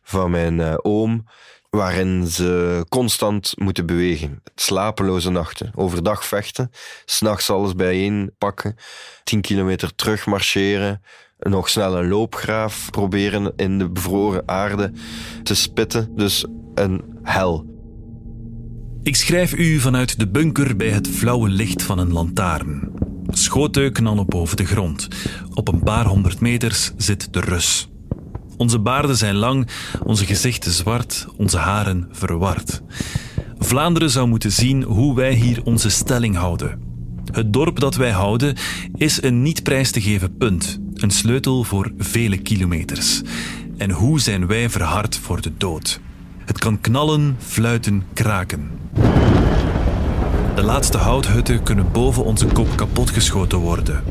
van 0.03 0.31
mijn 0.31 0.59
uh, 0.59 0.75
oom, 0.77 1.27
waarin 1.71 2.27
ze 2.27 2.85
constant 2.89 3.53
moeten 3.57 3.87
bewegen. 3.87 4.43
Slapeloze 4.55 5.31
nachten, 5.31 5.73
overdag 5.75 6.25
vechten, 6.25 6.71
s'nachts 7.05 7.51
alles 7.51 7.75
bijeen 7.75 8.35
pakken, 8.39 8.77
tien 9.25 9.41
kilometer 9.41 9.95
terug 9.95 10.27
marcheren, 10.27 11.03
nog 11.51 11.69
snel 11.69 11.99
een 11.99 12.09
loopgraaf 12.09 12.91
proberen 12.91 13.53
in 13.57 13.79
de 13.79 13.91
bevroren 13.91 14.43
aarde 14.47 14.93
te 15.43 15.55
spitten. 15.55 16.09
Dus 16.17 16.47
een 16.75 17.03
hel. 17.23 17.71
Ik 19.03 19.17
schrijf 19.17 19.55
u 19.55 19.79
vanuit 19.79 20.19
de 20.19 20.29
bunker 20.29 20.77
bij 20.77 20.91
het 20.91 21.09
flauwe 21.09 21.49
licht 21.49 21.83
van 21.83 21.99
een 21.99 22.13
lantaarn. 22.13 22.91
Schoten 23.27 23.93
knallen 23.93 24.27
boven 24.27 24.57
de 24.57 24.65
grond. 24.65 25.09
Op 25.55 25.69
een 25.69 25.83
paar 25.83 26.07
honderd 26.07 26.41
meters 26.41 26.93
zit 26.97 27.33
de 27.33 27.41
Rus. 27.41 27.89
Onze 28.57 28.79
baarden 28.79 29.17
zijn 29.17 29.35
lang, 29.35 29.69
onze 30.05 30.27
gezichten 30.27 30.73
zwart, 30.73 31.27
onze 31.37 31.59
haren 31.59 32.09
verward. 32.11 32.83
Vlaanderen 33.59 34.11
zou 34.11 34.29
moeten 34.29 34.53
zien 34.53 34.83
hoe 34.83 35.15
wij 35.15 35.33
hier 35.33 35.65
onze 35.65 35.91
stelling 35.91 36.37
houden. 36.37 36.81
Het 37.33 37.53
dorp 37.53 37.81
dat 37.81 37.95
wij 37.95 38.11
houden 38.11 38.57
is 38.95 39.23
een 39.23 39.43
niet 39.43 39.63
prijs 39.63 39.91
te 39.91 40.01
geven 40.01 40.37
punt, 40.37 40.81
een 41.03 41.11
sleutel 41.11 41.65
voor 41.65 41.93
vele 41.99 42.39
kilometers. 42.39 43.23
En 43.77 43.91
hoe 43.91 44.21
zijn 44.21 44.47
wij 44.47 44.71
verhard 44.71 45.17
voor 45.17 45.41
de 45.41 45.53
dood? 45.57 46.01
Het 46.45 46.59
kan 46.59 46.81
knallen, 46.81 47.37
fluiten, 47.39 48.03
kraken. 48.13 48.71
De 50.55 50.63
laatste 50.63 50.99
houthutten 50.99 51.63
kunnen 51.63 51.93
boven 51.93 52.25
onze 52.25 52.47
kop 52.47 52.77
kapotgeschoten 52.77 53.59
worden. 53.59 54.05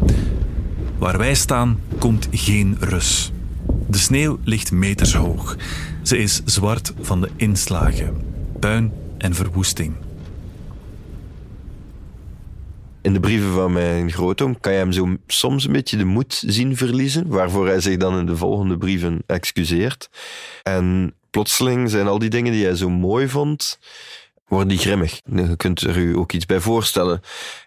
Waar 0.97 1.17
wij 1.17 1.35
staan 1.35 1.79
komt 1.99 2.27
geen 2.31 2.77
rus. 2.79 3.31
De 3.87 3.97
sneeuw 3.97 4.39
ligt 4.43 4.71
meters 4.71 5.13
hoog. 5.13 5.57
Ze 6.01 6.17
is 6.17 6.41
zwart 6.45 6.93
van 7.01 7.21
de 7.21 7.29
inslagen, 7.35 8.15
puin 8.59 8.91
en 9.17 9.35
verwoesting. 9.35 9.93
In 13.01 13.13
de 13.13 13.19
brieven 13.19 13.51
van 13.53 13.71
mijn 13.71 14.11
grootoom 14.11 14.59
kan 14.59 14.71
je 14.71 14.77
hem 14.77 14.91
zo 14.91 15.15
soms 15.27 15.65
een 15.65 15.71
beetje 15.71 15.97
de 15.97 16.05
moed 16.05 16.43
zien 16.47 16.77
verliezen, 16.77 17.27
waarvoor 17.27 17.67
hij 17.67 17.81
zich 17.81 17.97
dan 17.97 18.17
in 18.17 18.25
de 18.25 18.37
volgende 18.37 18.77
brieven 18.77 19.23
excuseert. 19.25 20.09
En 20.63 21.13
plotseling 21.29 21.89
zijn 21.89 22.07
al 22.07 22.19
die 22.19 22.29
dingen 22.29 22.51
die 22.51 22.65
hij 22.65 22.75
zo 22.75 22.89
mooi 22.89 23.27
vond, 23.27 23.79
worden 24.51 24.69
die 24.69 24.77
grimmig. 24.77 25.21
Je 25.25 25.55
kunt 25.55 25.81
er 25.81 25.97
u 25.97 26.17
ook 26.17 26.31
iets 26.31 26.45
bij 26.45 26.59
voorstellen. 26.59 27.21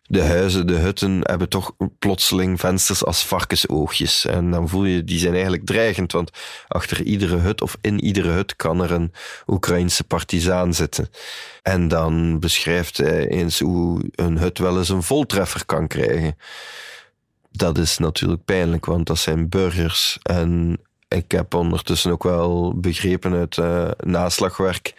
De 0.07 0.23
huizen, 0.23 0.67
de 0.67 0.75
hutten 0.75 1.21
hebben 1.23 1.49
toch 1.49 1.73
plotseling 1.99 2.61
vensters 2.61 3.05
als 3.05 3.25
varkensoogjes. 3.25 4.27
En 4.27 4.51
dan 4.51 4.69
voel 4.69 4.85
je, 4.85 5.05
die 5.05 5.19
zijn 5.19 5.33
eigenlijk 5.33 5.65
dreigend, 5.65 6.13
want 6.13 6.31
achter 6.69 7.03
iedere 7.03 7.37
hut 7.37 7.63
of 7.63 7.77
in 7.81 8.05
iedere 8.05 8.29
hut 8.29 8.57
kan 8.57 8.83
er 8.83 8.91
een 8.91 9.13
Oekraïnse 9.47 10.05
partizaan 10.05 10.75
zitten. 10.75 11.09
En 11.63 11.89
dan 11.89 12.41
beschrijft 12.41 12.97
hij 12.97 13.29
eens 13.29 13.59
hoe 13.59 14.11
een 14.11 14.39
hut 14.39 14.59
wel 14.59 14.79
eens 14.79 14.89
een 14.89 15.03
voltreffer 15.03 15.67
kan 15.67 15.87
krijgen. 15.87 16.37
Dat 17.51 17.79
is 17.79 17.99
natuurlijk 17.99 18.45
pijnlijk, 18.45 18.85
want 18.85 19.07
dat 19.07 19.19
zijn 19.19 19.49
burgers. 19.49 20.19
En 20.23 20.79
ik 21.09 21.31
heb 21.31 21.55
ondertussen 21.55 22.13
ook 22.13 22.23
wel 22.23 22.81
begrepen 22.81 23.35
uit 23.35 23.57
uh, 23.57 23.91
naslagwerk 23.97 24.95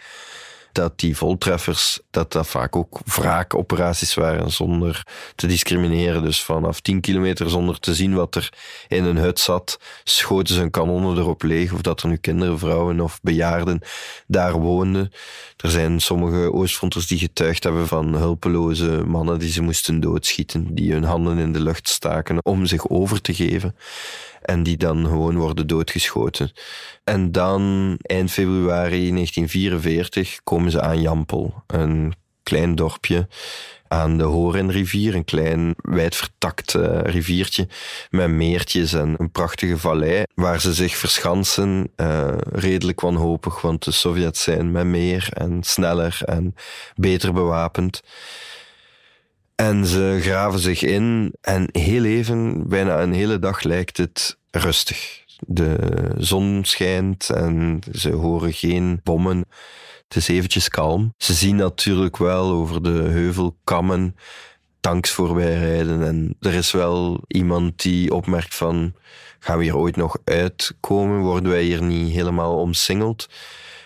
dat 0.76 0.98
die 0.98 1.16
voltreffers, 1.16 2.00
dat 2.10 2.32
dat 2.32 2.46
vaak 2.46 2.76
ook 2.76 3.00
wraakoperaties 3.04 4.14
waren 4.14 4.50
zonder 4.50 5.06
te 5.34 5.46
discrimineren. 5.46 6.22
Dus 6.22 6.42
vanaf 6.42 6.80
10 6.80 7.00
kilometer 7.00 7.50
zonder 7.50 7.80
te 7.80 7.94
zien 7.94 8.14
wat 8.14 8.34
er 8.34 8.52
in 8.88 9.04
een 9.04 9.16
hut 9.16 9.40
zat, 9.40 9.80
schoten 10.04 10.54
ze 10.54 10.60
hun 10.60 10.70
kanonnen 10.70 11.16
erop 11.16 11.42
leeg. 11.42 11.72
Of 11.72 11.80
dat 11.80 12.02
er 12.02 12.08
nu 12.08 12.16
kinderen, 12.16 12.58
vrouwen 12.58 13.00
of 13.00 13.18
bejaarden 13.22 13.80
daar 14.26 14.52
woonden. 14.52 15.12
Er 15.56 15.70
zijn 15.70 16.00
sommige 16.00 16.52
Oostfronters 16.52 17.06
die 17.06 17.18
getuigd 17.18 17.64
hebben 17.64 17.86
van 17.86 18.14
hulpeloze 18.14 19.02
mannen 19.06 19.38
die 19.38 19.50
ze 19.50 19.62
moesten 19.62 20.00
doodschieten, 20.00 20.74
die 20.74 20.92
hun 20.92 21.04
handen 21.04 21.38
in 21.38 21.52
de 21.52 21.60
lucht 21.60 21.88
staken 21.88 22.44
om 22.44 22.66
zich 22.66 22.88
over 22.88 23.20
te 23.20 23.34
geven 23.34 23.74
en 24.46 24.62
die 24.62 24.76
dan 24.76 25.06
gewoon 25.06 25.36
worden 25.36 25.66
doodgeschoten. 25.66 26.52
En 27.04 27.32
dan, 27.32 27.94
eind 28.02 28.30
februari 28.30 29.10
1944, 29.10 30.40
komen 30.44 30.70
ze 30.70 30.80
aan 30.80 31.00
Jampel, 31.00 31.62
een 31.66 32.14
klein 32.42 32.74
dorpje 32.74 33.28
aan 33.88 34.18
de 34.18 34.24
Horenrivier, 34.24 35.14
een 35.14 35.24
klein 35.24 35.74
wijdvertakt 35.76 36.74
uh, 36.74 37.00
riviertje 37.02 37.68
met 38.10 38.28
meertjes 38.28 38.92
en 38.92 39.14
een 39.18 39.30
prachtige 39.30 39.78
vallei, 39.78 40.24
waar 40.34 40.60
ze 40.60 40.74
zich 40.74 40.96
verschansen, 40.96 41.90
uh, 41.96 42.34
redelijk 42.52 43.00
wanhopig, 43.00 43.60
want 43.60 43.84
de 43.84 43.90
Sovjets 43.90 44.42
zijn 44.42 44.70
met 44.70 44.84
meer 44.84 45.28
en 45.32 45.62
sneller 45.62 46.18
en 46.24 46.54
beter 46.94 47.32
bewapend. 47.32 48.02
En 49.54 49.86
ze 49.86 50.18
graven 50.20 50.58
zich 50.58 50.82
in 50.82 51.34
en 51.40 51.68
heel 51.72 52.04
even, 52.04 52.68
bijna 52.68 53.00
een 53.00 53.12
hele 53.12 53.38
dag 53.38 53.62
lijkt 53.62 53.96
het 53.96 54.35
rustig. 54.50 55.24
De 55.46 55.78
zon 56.18 56.64
schijnt 56.64 57.30
en 57.30 57.80
ze 57.92 58.10
horen 58.10 58.52
geen 58.52 59.00
bommen. 59.02 59.44
Het 60.08 60.16
is 60.16 60.28
eventjes 60.28 60.68
kalm. 60.68 61.14
Ze 61.16 61.34
zien 61.34 61.56
natuurlijk 61.56 62.16
wel 62.16 62.50
over 62.50 62.82
de 62.82 63.02
heuvelkammen 63.02 64.16
tanks 64.80 65.10
voorbij 65.10 65.58
rijden. 65.58 66.02
En 66.02 66.36
er 66.40 66.54
is 66.54 66.70
wel 66.70 67.24
iemand 67.26 67.82
die 67.82 68.14
opmerkt 68.14 68.54
van, 68.54 68.94
gaan 69.38 69.58
we 69.58 69.64
hier 69.64 69.76
ooit 69.76 69.96
nog 69.96 70.18
uitkomen? 70.24 71.20
Worden 71.20 71.50
wij 71.50 71.62
hier 71.62 71.82
niet 71.82 72.12
helemaal 72.12 72.58
omsingeld? 72.58 73.28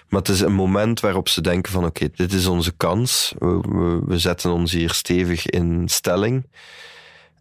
Maar 0.09 0.21
het 0.21 0.29
is 0.29 0.41
een 0.41 0.53
moment 0.53 1.01
waarop 1.01 1.29
ze 1.29 1.41
denken 1.41 1.73
van 1.73 1.85
oké, 1.85 2.09
dit 2.15 2.33
is 2.33 2.47
onze 2.47 2.73
kans. 2.77 3.35
We, 3.39 4.01
we, 4.07 4.19
zetten 4.19 4.51
ons 4.51 4.73
hier 4.73 4.91
stevig 4.91 5.47
in 5.47 5.89
stelling. 5.89 6.47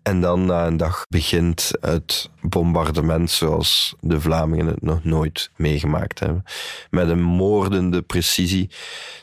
En 0.03 0.21
dan 0.21 0.45
na 0.45 0.67
een 0.67 0.77
dag 0.77 1.05
begint 1.09 1.71
het 1.81 2.29
bombardement 2.41 3.31
zoals 3.31 3.95
de 3.99 4.21
Vlamingen 4.21 4.65
het 4.65 4.81
nog 4.81 5.03
nooit 5.03 5.51
meegemaakt 5.55 6.19
hebben. 6.19 6.43
Met 6.89 7.09
een 7.09 7.21
moordende 7.21 8.01
precisie 8.01 8.69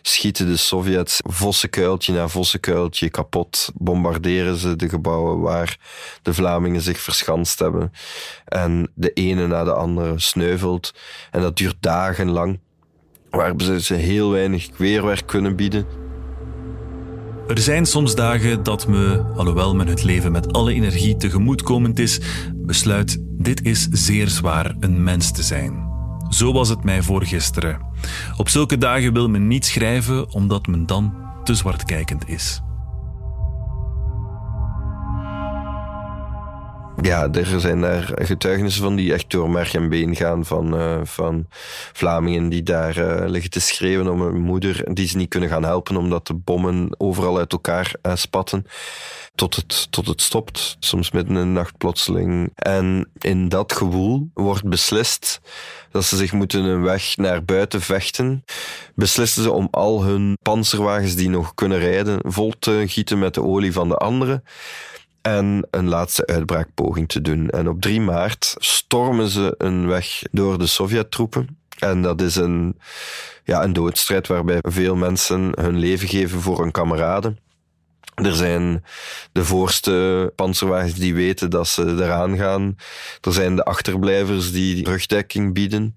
schieten 0.03 0.47
de 0.47 0.57
Sovjets 0.57 1.21
vossenkuiltje 1.25 2.13
na 2.13 2.29
vossenkuiltje 2.29 3.11
kapot. 3.11 3.71
Bombarderen 3.75 4.57
ze 4.57 4.77
de 4.77 4.89
gebouwen 4.89 5.41
waar 5.41 5.79
de 6.23 6.35
Vlamingen 6.35 6.81
zich 6.81 7.01
verschanst 7.01 7.59
hebben. 7.59 7.93
En 8.45 8.91
de 8.95 9.13
ene 9.13 9.47
na 9.47 9.65
de 9.65 9.73
andere 9.73 10.19
sneuvelt. 10.19 10.95
En 11.31 11.41
dat 11.41 11.57
duurt 11.57 11.77
dagenlang. 11.81 12.61
Waar 13.31 13.81
ze 13.81 13.95
heel 13.95 14.31
weinig 14.31 14.77
weerwerk 14.77 15.27
kunnen 15.27 15.57
bieden. 15.57 16.06
Er 17.49 17.59
zijn 17.59 17.87
soms 17.87 18.15
dagen 18.15 18.63
dat 18.63 18.87
me, 18.87 19.25
alhoewel 19.37 19.75
men 19.75 19.87
het 19.87 20.03
leven 20.03 20.33
met 20.33 20.53
alle 20.53 20.73
energie 20.73 21.17
tegemoetkomend 21.17 21.99
is, 21.99 22.21
besluit 22.55 23.19
dit 23.21 23.65
is 23.65 23.89
zeer 23.91 24.29
zwaar 24.29 24.75
een 24.81 25.03
mens 25.03 25.33
te 25.33 25.43
zijn. 25.43 25.85
Zo 26.29 26.53
was 26.53 26.69
het 26.69 26.85
mij 26.85 27.03
voor 27.03 27.25
gisteren. 27.25 27.81
Op 28.37 28.49
zulke 28.49 28.79
dagen 28.79 29.13
wil 29.13 29.29
men 29.29 29.47
niet 29.47 29.65
schrijven 29.65 30.33
omdat 30.33 30.67
men 30.67 30.87
dan 30.87 31.15
te 31.45 31.55
zwartkijkend 31.55 32.29
is. 32.29 32.61
Ja, 37.03 37.29
er 37.33 37.61
zijn 37.61 37.81
daar 37.81 38.13
getuigenissen 38.15 38.83
van 38.83 38.97
die 38.97 39.13
echt 39.13 39.31
door 39.31 39.51
merg 39.51 39.75
en 39.75 39.89
been 39.89 40.17
gaan 40.17 40.45
van, 40.45 40.81
uh, 40.81 41.01
van 41.03 41.47
Vlamingen 41.93 42.49
die 42.49 42.63
daar 42.63 42.99
uh, 42.99 43.29
liggen 43.29 43.51
te 43.51 43.61
schreeuwen 43.61 44.09
om 44.09 44.21
een 44.21 44.41
moeder 44.41 44.95
die 44.95 45.09
ze 45.09 45.17
niet 45.17 45.29
kunnen 45.29 45.49
gaan 45.49 45.65
helpen 45.65 45.97
omdat 45.97 46.27
de 46.27 46.35
bommen 46.35 46.95
overal 46.99 47.39
uit 47.39 47.53
elkaar 47.53 47.95
uh, 48.03 48.15
spatten. 48.15 48.67
Tot 49.35 49.57
het, 49.57 49.93
tot 49.93 50.07
het 50.07 50.23
stopt, 50.23 50.77
soms 50.79 51.11
midden 51.11 51.37
in 51.37 51.43
de 51.43 51.47
nacht 51.47 51.79
plotseling. 51.79 52.53
En 52.55 53.09
in 53.19 53.49
dat 53.49 53.73
gewoel 53.73 54.31
wordt 54.35 54.69
beslist 54.69 55.41
dat 55.91 56.05
ze 56.05 56.17
zich 56.17 56.33
moeten 56.33 56.65
een 56.65 56.83
weg 56.83 57.17
naar 57.17 57.45
buiten 57.45 57.81
vechten. 57.81 58.45
Beslissen 58.95 59.43
ze 59.43 59.53
om 59.53 59.69
al 59.71 60.03
hun 60.05 60.39
panzerwagens 60.43 61.15
die 61.15 61.29
nog 61.29 61.55
kunnen 61.55 61.79
rijden 61.79 62.19
vol 62.23 62.53
te 62.59 62.85
gieten 62.87 63.19
met 63.19 63.35
de 63.35 63.43
olie 63.43 63.73
van 63.73 63.89
de 63.89 63.97
anderen 63.97 64.43
en 65.27 65.67
een 65.71 65.89
laatste 65.89 66.27
uitbraakpoging 66.27 67.09
te 67.09 67.21
doen. 67.21 67.51
En 67.51 67.69
op 67.69 67.81
3 67.81 68.01
maart 68.01 68.55
stormen 68.59 69.29
ze 69.29 69.55
een 69.59 69.87
weg 69.87 70.23
door 70.31 70.59
de 70.59 70.67
Sovjet-troepen. 70.67 71.59
En 71.79 72.03
dat 72.03 72.21
is 72.21 72.37
een, 72.37 72.79
ja, 73.45 73.63
een 73.63 73.73
doodstrijd 73.73 74.27
waarbij 74.27 74.59
veel 74.63 74.97
mensen 74.97 75.53
hun 75.61 75.79
leven 75.79 76.09
geven 76.09 76.41
voor 76.41 76.61
hun 76.61 76.71
kameraden. 76.71 77.39
Er 78.15 78.35
zijn 78.35 78.85
de 79.33 79.45
voorste 79.45 80.33
panzerwagens 80.37 80.95
die 80.95 81.15
weten 81.15 81.51
dat 81.51 81.69
ze 81.69 81.83
eraan 81.83 82.37
gaan. 82.37 82.77
Er 83.21 83.33
zijn 83.33 83.57
de 83.57 83.65
achterblijvers 83.65 84.53
die 84.53 84.85
rugdekking 84.85 85.55
bieden. 85.55 85.97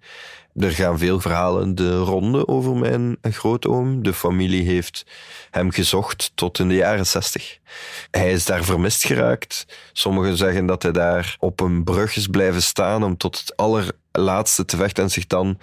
Er 0.56 0.72
gaan 0.72 0.98
veel 0.98 1.20
verhalen 1.20 1.76
de 1.76 1.98
ronde 1.98 2.48
over 2.48 2.76
mijn 2.76 3.18
grootoom. 3.22 4.04
De 4.04 4.14
familie 4.14 4.64
heeft 4.64 5.06
hem 5.52 5.72
gezocht 5.72 6.32
tot 6.36 6.60
in 6.60 6.68
de 6.68 6.76
jaren 6.76 7.06
zestig. 7.06 7.58
Hij 8.12 8.32
is 8.32 8.46
daar 8.46 8.64
vermist 8.64 9.06
geraakt. 9.06 9.66
Sommigen 9.94 10.38
zeggen 10.38 10.66
dat 10.66 10.84
hij 10.84 10.92
daar 10.92 11.36
op 11.40 11.60
een 11.60 11.84
brug 11.84 12.16
is 12.16 12.28
blijven 12.28 12.62
staan 12.62 13.04
om 13.04 13.18
tot 13.18 13.40
het 13.40 13.58
allerlaatste 13.58 14.66
te 14.66 14.78
vechten 14.78 15.04
en 15.04 15.12
zich 15.12 15.28
dan 15.28 15.60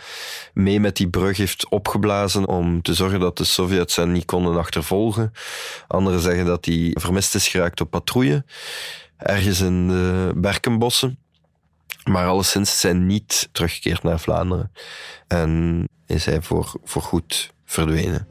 mee 0.54 0.80
met 0.80 0.96
die 0.96 1.08
brug 1.08 1.36
heeft 1.36 1.68
opgeblazen 1.68 2.46
om 2.46 2.82
te 2.82 2.94
zorgen 2.94 3.20
dat 3.20 3.36
de 3.36 3.44
Sovjets 3.44 3.96
hem 3.96 4.12
niet 4.12 4.24
konden 4.24 4.56
achtervolgen. 4.56 5.32
Anderen 5.88 6.20
zeggen 6.20 6.44
dat 6.46 6.64
hij 6.64 6.90
vermist 6.94 7.34
is 7.34 7.48
geraakt 7.48 7.80
op 7.80 7.90
patrouille, 7.90 8.44
ergens 9.16 9.60
in 9.60 9.88
de 9.88 10.32
berkenbossen. 10.34 11.18
Maar 12.10 12.26
alleszins 12.26 12.80
zijn 12.80 13.06
niet 13.06 13.48
teruggekeerd 13.52 14.02
naar 14.02 14.20
Vlaanderen. 14.20 14.72
En 15.26 15.84
is 16.06 16.24
hij 16.24 16.42
voor, 16.42 16.72
voor 16.84 17.02
goed 17.02 17.52
verdwenen. 17.64 18.28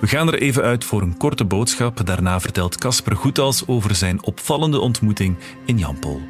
We 0.00 0.06
gaan 0.06 0.28
er 0.28 0.38
even 0.38 0.62
uit 0.62 0.84
voor 0.84 1.02
een 1.02 1.16
korte 1.16 1.44
boodschap. 1.44 2.06
Daarna 2.06 2.40
vertelt 2.40 2.78
Casper 2.78 3.16
Goethals 3.16 3.66
over 3.66 3.94
zijn 3.94 4.24
opvallende 4.24 4.80
ontmoeting 4.80 5.36
in 5.64 5.78
Jampol. 5.78 6.20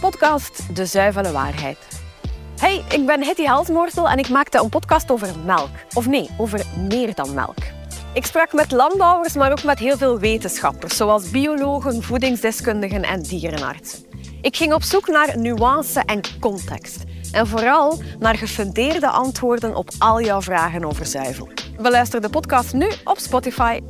Podcast 0.00 0.76
De 0.76 0.86
Zuivele 0.86 1.32
Waarheid. 1.32 1.78
Hey, 2.60 2.84
ik 2.88 3.06
ben 3.06 3.24
Hetty 3.24 3.44
Halsmorsel 3.44 4.08
en 4.08 4.18
ik 4.18 4.28
maakte 4.28 4.58
een 4.58 4.68
podcast 4.68 5.10
over 5.10 5.28
melk. 5.44 5.70
Of 5.92 6.06
nee, 6.06 6.30
over 6.38 6.66
meer 6.88 7.14
dan 7.14 7.34
melk. 7.34 7.58
Ik 8.12 8.26
sprak 8.26 8.52
met 8.52 8.72
landbouwers, 8.72 9.34
maar 9.34 9.50
ook 9.50 9.62
met 9.62 9.78
heel 9.78 9.96
veel 9.96 10.18
wetenschappers, 10.18 10.96
zoals 10.96 11.30
biologen, 11.30 12.02
voedingsdeskundigen 12.02 13.02
en 13.02 13.22
dierenartsen. 13.22 14.09
Ik 14.40 14.56
ging 14.56 14.72
op 14.72 14.82
zoek 14.82 15.08
naar 15.08 15.38
nuance 15.38 16.00
en 16.00 16.20
context. 16.40 17.04
En 17.32 17.46
vooral 17.46 18.02
naar 18.18 18.36
gefundeerde 18.36 19.08
antwoorden 19.08 19.74
op 19.74 19.90
al 19.98 20.20
jouw 20.22 20.42
vragen 20.42 20.84
over 20.84 21.06
zuivel. 21.06 21.48
Beluister 21.80 22.20
de 22.20 22.28
podcast 22.28 22.72
nu 22.72 22.90
op 23.04 23.18
Spotify. 23.18 23.80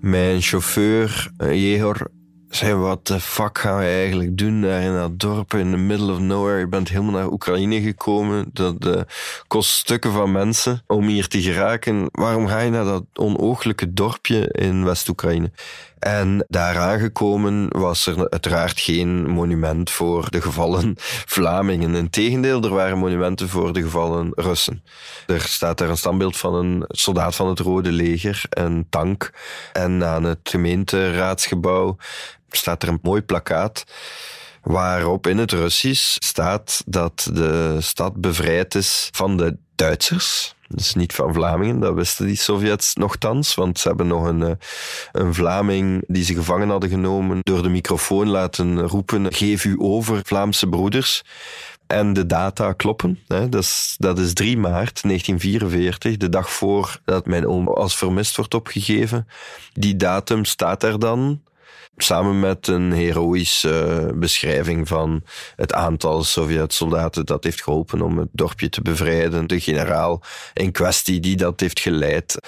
Mijn 0.00 0.40
chauffeur, 0.40 1.32
eh, 1.36 1.52
Jehor, 1.52 2.10
zei: 2.48 2.74
Wat 2.74 3.06
de 3.06 3.20
fuck 3.20 3.58
gaan 3.58 3.78
we 3.78 3.84
eigenlijk 3.84 4.38
doen 4.38 4.60
daar 4.60 4.82
in 4.82 4.94
dat 4.94 5.20
dorp 5.20 5.54
in 5.54 5.70
the 5.70 5.76
middle 5.76 6.12
of 6.12 6.18
nowhere? 6.18 6.58
Je 6.58 6.68
bent 6.68 6.88
helemaal 6.88 7.12
naar 7.12 7.32
Oekraïne 7.32 7.80
gekomen. 7.80 8.50
Dat 8.52 8.86
uh, 8.86 9.00
kost 9.46 9.70
stukken 9.70 10.12
van 10.12 10.32
mensen 10.32 10.82
om 10.86 11.06
hier 11.06 11.28
te 11.28 11.42
geraken. 11.42 12.08
Waarom 12.10 12.46
ga 12.46 12.60
je 12.60 12.70
naar 12.70 12.84
dat 12.84 13.04
onooglijke 13.14 13.92
dorpje 13.92 14.48
in 14.52 14.84
West-Oekraïne? 14.84 15.50
En 16.00 16.44
daar 16.48 16.78
aangekomen 16.78 17.66
was 17.68 18.06
er 18.06 18.30
uiteraard 18.30 18.80
geen 18.80 19.30
monument 19.30 19.90
voor 19.90 20.30
de 20.30 20.40
gevallen 20.40 20.94
Vlamingen. 21.26 21.94
Integendeel, 21.94 22.62
er 22.62 22.74
waren 22.74 22.98
monumenten 22.98 23.48
voor 23.48 23.72
de 23.72 23.82
gevallen 23.82 24.32
Russen. 24.34 24.84
Er 25.26 25.40
staat 25.40 25.78
daar 25.78 25.88
een 25.88 25.96
standbeeld 25.96 26.36
van 26.36 26.54
een 26.54 26.84
soldaat 26.88 27.34
van 27.34 27.48
het 27.48 27.58
Rode 27.58 27.92
Leger, 27.92 28.42
een 28.50 28.86
tank. 28.90 29.32
En 29.72 30.04
aan 30.04 30.24
het 30.24 30.40
gemeenteraadsgebouw 30.42 31.96
staat 32.50 32.82
er 32.82 32.88
een 32.88 32.98
mooi 33.02 33.22
plakkaat 33.22 33.84
waarop 34.62 35.26
in 35.26 35.38
het 35.38 35.52
Russisch 35.52 36.16
staat 36.18 36.82
dat 36.86 37.30
de 37.32 37.76
stad 37.80 38.20
bevrijd 38.20 38.74
is 38.74 39.08
van 39.12 39.36
de 39.36 39.56
Duitsers. 39.74 40.54
Dus 40.74 40.94
niet 40.94 41.12
van 41.12 41.34
Vlamingen, 41.34 41.80
dat 41.80 41.94
wisten 41.94 42.26
die 42.26 42.36
Sovjets 42.36 42.94
nogthans, 42.94 43.54
want 43.54 43.78
ze 43.78 43.88
hebben 43.88 44.06
nog 44.06 44.24
een, 44.24 44.42
eh, 44.42 44.50
een 45.12 45.34
Vlaming 45.34 46.04
die 46.06 46.24
ze 46.24 46.34
gevangen 46.34 46.68
hadden 46.68 46.90
genomen 46.90 47.38
door 47.42 47.62
de 47.62 47.68
microfoon 47.68 48.28
laten 48.28 48.80
roepen, 48.80 49.32
geef 49.32 49.64
u 49.64 49.76
over, 49.78 50.20
Vlaamse 50.24 50.68
broeders. 50.68 51.22
En 51.86 52.12
de 52.12 52.26
data 52.26 52.72
kloppen. 52.72 53.18
Hè. 53.26 53.48
Dat, 53.48 53.62
is, 53.62 53.94
dat 53.98 54.18
is 54.18 54.32
3 54.32 54.58
maart 54.58 55.02
1944, 55.02 56.16
de 56.16 56.28
dag 56.28 56.50
voor 56.52 57.00
dat 57.04 57.26
mijn 57.26 57.46
oom 57.46 57.68
als 57.68 57.96
vermist 57.96 58.36
wordt 58.36 58.54
opgegeven. 58.54 59.26
Die 59.72 59.96
datum 59.96 60.44
staat 60.44 60.82
er 60.82 60.98
dan 60.98 61.40
samen 61.96 62.40
met 62.40 62.66
een 62.66 62.92
heroïsche 62.92 64.10
beschrijving 64.14 64.88
van 64.88 65.22
het 65.56 65.72
aantal 65.72 66.24
Sovjet-soldaten 66.24 67.26
dat 67.26 67.44
heeft 67.44 67.62
geholpen 67.62 68.02
om 68.02 68.18
het 68.18 68.28
dorpje 68.32 68.68
te 68.68 68.82
bevrijden. 68.82 69.46
De 69.46 69.60
generaal 69.60 70.22
in 70.54 70.72
kwestie 70.72 71.20
die 71.20 71.36
dat 71.36 71.60
heeft 71.60 71.80
geleid. 71.80 72.38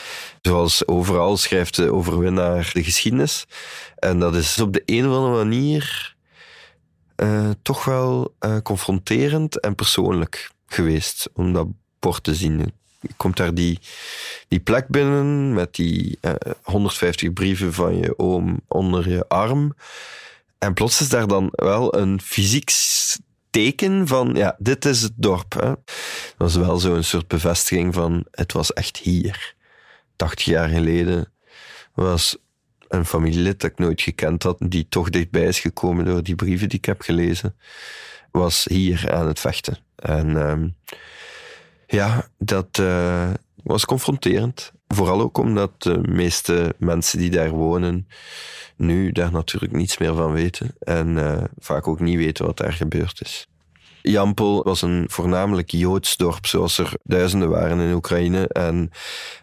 Zoals 0.43 0.87
overal 0.87 1.37
schrijft 1.37 1.77
de 1.77 1.93
overwinnaar 1.93 2.71
de 2.73 2.85
geschiedenis. 2.85 3.45
En 3.97 4.19
dat 4.19 4.35
is 4.35 4.61
op 4.61 4.73
de 4.73 4.83
een 4.85 5.09
of 5.09 5.17
andere 5.17 5.45
manier 5.45 6.15
uh, 7.17 7.51
toch 7.63 7.85
wel 7.85 8.35
uh, 8.41 8.57
confronterend 8.63 9.61
en 9.61 9.75
persoonlijk 9.75 10.51
geweest 10.67 11.29
om 11.33 11.53
dat 11.53 11.67
bord 11.99 12.23
te 12.23 12.35
zien. 12.35 12.73
Komt 13.17 13.37
daar 13.37 13.55
die, 13.55 13.79
die 14.49 14.61
plek 14.61 14.89
binnen 14.89 15.55
met 15.55 15.75
die 15.75 16.19
uh, 16.21 16.33
150 16.63 17.33
brieven 17.33 17.73
van 17.73 17.97
je 17.97 18.19
oom 18.19 18.61
onder 18.69 19.09
je 19.09 19.29
arm. 19.29 19.75
En 20.59 20.75
plots 20.75 21.01
is 21.01 21.09
daar 21.09 21.27
dan 21.27 21.49
wel 21.51 21.97
een 21.97 22.21
fysiek 22.21 22.71
teken 23.51 24.07
van, 24.07 24.35
ja, 24.35 24.57
dit 24.59 24.85
is 24.85 25.03
het 25.03 25.13
dorp. 25.17 25.53
Hè. 25.53 25.69
Dat 25.69 26.37
was 26.37 26.57
wel 26.57 26.79
zo'n 26.79 27.03
soort 27.03 27.29
bevestiging 27.29 27.95
van, 27.95 28.25
het 28.31 28.53
was 28.53 28.73
echt 28.73 28.97
hier. 28.97 29.55
80 30.17 30.45
jaar 30.45 30.69
geleden 30.69 31.33
was 31.95 32.37
een 32.89 33.07
familielid 33.07 33.61
dat 33.61 33.71
ik 33.71 33.79
nooit 33.79 34.01
gekend 34.01 34.43
had, 34.43 34.57
die 34.59 34.87
toch 34.89 35.11
dichtbij 35.11 35.45
is 35.45 35.61
gekomen 35.61 36.05
door 36.05 36.23
die 36.23 36.35
brieven 36.35 36.69
die 36.69 36.79
ik 36.79 36.85
heb 36.85 37.01
gelezen, 37.01 37.57
was 38.31 38.65
hier 38.65 39.13
aan 39.13 39.27
het 39.27 39.41
vechten. 39.41 39.79
En 39.97 40.29
uh, 40.29 40.99
ja, 41.93 42.29
dat 42.39 42.79
uh, 42.81 43.31
was 43.63 43.85
confronterend. 43.85 44.73
Vooral 44.89 45.21
ook 45.21 45.39
omdat 45.39 45.83
de 45.83 45.99
meeste 46.09 46.75
mensen 46.79 47.19
die 47.19 47.31
daar 47.31 47.51
wonen 47.51 48.09
nu 48.77 49.13
daar 49.13 49.33
natuurlijk 49.33 49.73
niets 49.73 49.99
meer 49.99 50.15
van 50.15 50.33
weten 50.33 50.75
en 50.79 51.09
uh, 51.09 51.43
vaak 51.59 51.89
ook 51.89 52.01
niet 52.01 52.17
weten 52.17 52.47
wat 52.47 52.57
daar 52.57 52.73
gebeurd 52.73 53.21
is. 53.21 53.47
Jampel 54.03 54.63
was 54.63 54.83
een 54.83 55.05
voornamelijk 55.09 55.71
Joods 55.71 56.17
dorp, 56.17 56.47
zoals 56.47 56.79
er 56.79 56.93
duizenden 57.03 57.49
waren 57.49 57.81
in 57.81 57.95
Oekraïne. 57.95 58.49
En 58.49 58.91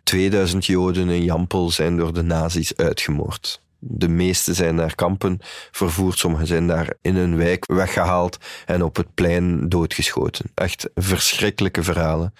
2000 0.03 0.65
Joden 0.65 1.09
in 1.09 1.23
Jampel 1.23 1.69
zijn 1.69 1.97
door 1.97 2.13
de 2.13 2.21
nazi's 2.21 2.75
uitgemoord. 2.75 3.61
De 3.79 4.09
meeste 4.09 4.53
zijn 4.53 4.75
naar 4.75 4.95
kampen 4.95 5.39
vervoerd, 5.71 6.17
sommigen 6.17 6.47
zijn 6.47 6.67
daar 6.67 6.93
in 7.01 7.15
een 7.15 7.37
wijk 7.37 7.65
weggehaald 7.65 8.37
en 8.65 8.83
op 8.83 8.95
het 8.95 9.13
plein 9.13 9.69
doodgeschoten. 9.69 10.51
Echt 10.55 10.89
verschrikkelijke 10.95 11.83
verhalen, 11.83 12.33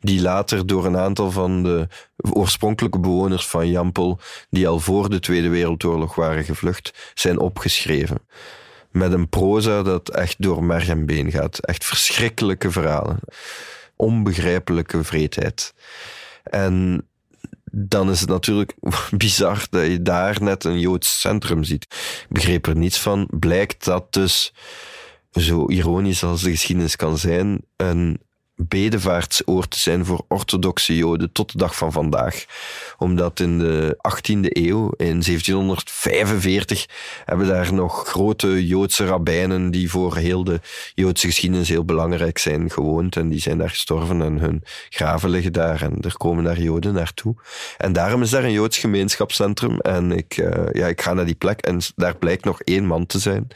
die 0.00 0.20
later 0.20 0.66
door 0.66 0.86
een 0.86 0.96
aantal 0.96 1.30
van 1.30 1.62
de 1.62 1.88
oorspronkelijke 2.16 2.98
bewoners 2.98 3.46
van 3.46 3.70
Jampel, 3.70 4.18
die 4.50 4.68
al 4.68 4.80
voor 4.80 5.10
de 5.10 5.20
Tweede 5.20 5.48
Wereldoorlog 5.48 6.14
waren 6.14 6.44
gevlucht, 6.44 7.12
zijn 7.14 7.38
opgeschreven 7.38 8.18
met 8.94 9.12
een 9.12 9.28
proza 9.28 9.82
dat 9.82 10.08
echt 10.08 10.42
door 10.42 10.64
merg 10.64 10.88
en 10.88 11.06
been 11.06 11.30
gaat. 11.30 11.58
Echt 11.58 11.84
verschrikkelijke 11.84 12.70
verhalen. 12.70 13.18
Onbegrijpelijke 13.96 15.04
vreedheid. 15.04 15.74
En 16.42 17.06
dan 17.76 18.10
is 18.10 18.20
het 18.20 18.28
natuurlijk 18.28 18.74
bizar 19.16 19.66
dat 19.70 19.86
je 19.86 20.02
daar 20.02 20.42
net 20.42 20.64
een 20.64 20.80
Joods 20.80 21.20
centrum 21.20 21.64
ziet. 21.64 21.82
Ik 21.82 22.26
begreep 22.28 22.66
er 22.66 22.76
niets 22.76 23.00
van. 23.00 23.28
Blijkt 23.30 23.84
dat 23.84 24.12
dus, 24.12 24.52
zo 25.30 25.68
ironisch 25.68 26.24
als 26.24 26.42
de 26.42 26.50
geschiedenis 26.50 26.96
kan 26.96 27.18
zijn, 27.18 27.64
een 27.76 28.20
bedevaartsoord 28.56 29.70
te 29.70 29.78
zijn 29.78 30.04
voor 30.04 30.24
orthodoxe 30.28 30.96
Joden 30.96 31.32
tot 31.32 31.52
de 31.52 31.58
dag 31.58 31.76
van 31.76 31.92
vandaag. 31.92 32.44
Omdat 32.98 33.40
in 33.40 33.58
de 33.58 33.98
18e 34.08 34.40
eeuw, 34.40 34.90
in 34.96 35.22
1745, 35.22 36.86
hebben 37.24 37.46
daar 37.46 37.72
nog 37.72 38.08
grote 38.08 38.66
Joodse 38.66 39.06
rabbijnen 39.06 39.70
die 39.70 39.90
voor 39.90 40.16
heel 40.16 40.44
de 40.44 40.60
Joodse 40.94 41.26
geschiedenis 41.26 41.68
heel 41.68 41.84
belangrijk 41.84 42.38
zijn 42.38 42.70
gewoond. 42.70 43.16
En 43.16 43.28
die 43.28 43.40
zijn 43.40 43.58
daar 43.58 43.70
gestorven 43.70 44.22
en 44.22 44.38
hun 44.38 44.62
graven 44.88 45.30
liggen 45.30 45.52
daar 45.52 45.82
en 45.82 46.00
er 46.00 46.16
komen 46.16 46.44
daar 46.44 46.60
Joden 46.60 46.94
naartoe. 46.94 47.34
En 47.78 47.92
daarom 47.92 48.22
is 48.22 48.30
daar 48.30 48.44
een 48.44 48.52
Joods 48.52 48.78
gemeenschapscentrum. 48.78 49.78
En 49.78 50.12
ik, 50.12 50.36
uh, 50.36 50.66
ja, 50.72 50.86
ik 50.86 51.00
ga 51.00 51.12
naar 51.12 51.26
die 51.26 51.34
plek 51.34 51.60
en 51.60 51.80
daar 51.96 52.16
blijkt 52.16 52.44
nog 52.44 52.60
één 52.60 52.86
man 52.86 53.06
te 53.06 53.18
zijn. 53.18 53.48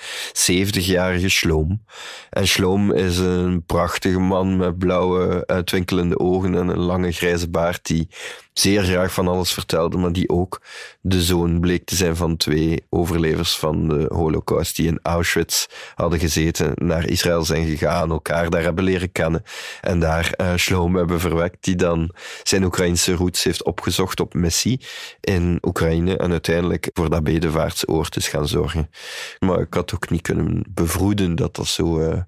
70-jarige 0.50 1.28
Schloom. 1.28 1.84
En 2.30 2.48
Schloom 2.48 2.92
is 2.92 3.18
een 3.18 3.62
prachtige 3.66 4.18
man 4.18 4.56
met 4.56 4.78
blauwe, 4.88 5.46
uitwinkelende 5.46 6.18
ogen 6.18 6.54
en 6.54 6.68
een 6.68 6.78
lange 6.78 7.12
grijze 7.12 7.48
baard 7.48 7.86
die 7.86 8.08
zeer 8.52 8.82
graag 8.82 9.12
van 9.12 9.28
alles 9.28 9.52
vertelde, 9.52 9.96
maar 9.96 10.12
die 10.12 10.28
ook 10.28 10.60
de 11.00 11.22
zoon 11.22 11.60
bleek 11.60 11.84
te 11.84 11.96
zijn 11.96 12.16
van 12.16 12.36
twee 12.36 12.86
overlevers 12.88 13.58
van 13.58 13.88
de 13.88 14.06
Holocaust 14.08 14.76
die 14.76 14.86
in 14.86 15.00
Auschwitz 15.02 15.66
hadden 15.94 16.18
gezeten, 16.18 16.72
naar 16.74 17.08
Israël 17.08 17.44
zijn 17.44 17.66
gegaan, 17.66 18.10
elkaar 18.10 18.50
daar 18.50 18.62
hebben 18.62 18.84
leren 18.84 19.12
kennen 19.12 19.42
en 19.80 20.00
daar 20.00 20.34
uh, 20.40 20.54
Shloom 20.54 20.96
hebben 20.96 21.20
verwekt, 21.20 21.56
die 21.60 21.76
dan 21.76 22.14
zijn 22.42 22.64
Oekraïnse 22.64 23.12
roots 23.12 23.44
heeft 23.44 23.64
opgezocht 23.64 24.20
op 24.20 24.34
missie 24.34 24.80
in 25.20 25.58
Oekraïne 25.62 26.16
en 26.16 26.30
uiteindelijk 26.30 26.90
voor 26.92 27.10
dat 27.10 27.24
bedevaartsoord 27.24 28.16
is 28.16 28.28
gaan 28.28 28.48
zorgen. 28.48 28.90
Maar 29.38 29.60
ik 29.60 29.74
had 29.74 29.94
ook 29.94 30.10
niet 30.10 30.22
kunnen 30.22 30.64
bevroeden 30.68 31.34
dat 31.34 31.56
dat 31.56 31.66
zo... 31.66 32.00
Uh, 32.00 32.20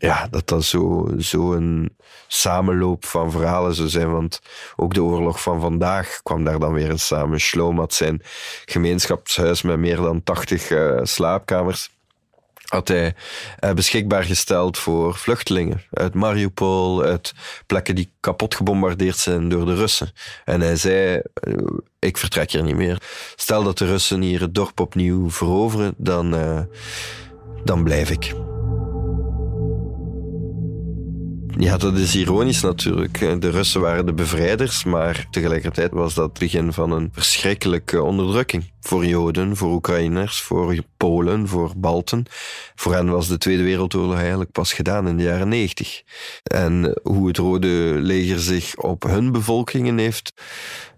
ja, 0.00 0.26
dat 0.30 0.48
dat 0.48 0.64
zo, 0.64 1.08
zo 1.18 1.52
een 1.52 1.96
samenloop 2.26 3.04
van 3.04 3.30
verhalen 3.30 3.74
zou 3.74 3.88
zijn. 3.88 4.10
Want 4.10 4.40
ook 4.76 4.94
de 4.94 5.02
oorlog 5.02 5.42
van 5.42 5.60
vandaag 5.60 6.20
kwam 6.22 6.44
daar 6.44 6.58
dan 6.58 6.72
weer 6.72 6.90
eens 6.90 7.06
samen. 7.06 7.40
Schloom 7.40 7.78
had 7.78 7.94
zijn 7.94 8.22
gemeenschapshuis 8.64 9.62
met 9.62 9.78
meer 9.78 9.96
dan 9.96 10.22
80 10.22 10.70
uh, 10.70 10.98
eh, 10.98 11.04
slaapkamers 11.04 11.90
had 12.64 12.88
hij 12.88 13.14
uh, 13.60 13.72
beschikbaar 13.72 14.24
gesteld 14.24 14.78
voor 14.78 15.14
vluchtelingen 15.14 15.82
uit 15.90 16.14
Mariupol, 16.14 17.02
uit 17.02 17.32
plekken 17.66 17.94
die 17.94 18.12
kapot 18.20 18.54
gebombardeerd 18.54 19.16
zijn 19.16 19.48
door 19.48 19.66
de 19.66 19.74
Russen. 19.74 20.12
En 20.44 20.60
hij 20.60 20.76
zei, 20.76 21.22
uh, 21.48 21.54
ik 21.98 22.16
vertrek 22.16 22.50
hier 22.50 22.62
niet 22.62 22.76
meer. 22.76 23.02
Stel 23.36 23.62
dat 23.62 23.78
de 23.78 23.86
Russen 23.86 24.20
hier 24.20 24.40
het 24.40 24.54
dorp 24.54 24.80
opnieuw 24.80 25.30
veroveren, 25.30 25.94
dan, 25.96 26.30
dan 27.64 27.84
blijf 27.84 28.10
ik. 28.10 28.49
Ja, 31.58 31.76
dat 31.76 31.96
is 31.96 32.16
ironisch 32.16 32.60
natuurlijk. 32.60 33.18
De 33.18 33.50
Russen 33.50 33.80
waren 33.80 34.06
de 34.06 34.12
bevrijders, 34.12 34.84
maar 34.84 35.26
tegelijkertijd 35.30 35.92
was 35.92 36.14
dat 36.14 36.28
het 36.28 36.38
begin 36.38 36.72
van 36.72 36.92
een 36.92 37.08
verschrikkelijke 37.12 38.02
onderdrukking. 38.02 38.70
Voor 38.80 39.06
Joden, 39.06 39.56
voor 39.56 39.72
Oekraïners, 39.72 40.40
voor 40.40 40.76
Polen, 40.96 41.48
voor 41.48 41.72
Balten. 41.76 42.24
Voor 42.74 42.94
hen 42.94 43.10
was 43.10 43.28
de 43.28 43.38
Tweede 43.38 43.62
Wereldoorlog 43.62 44.18
eigenlijk 44.18 44.52
pas 44.52 44.72
gedaan 44.72 45.08
in 45.08 45.16
de 45.16 45.22
jaren 45.22 45.48
negentig. 45.48 46.02
En 46.42 47.00
hoe 47.02 47.28
het 47.28 47.36
Rode 47.36 47.96
Leger 48.00 48.40
zich 48.40 48.76
op 48.76 49.02
hun 49.02 49.32
bevolkingen 49.32 49.98
heeft 49.98 50.32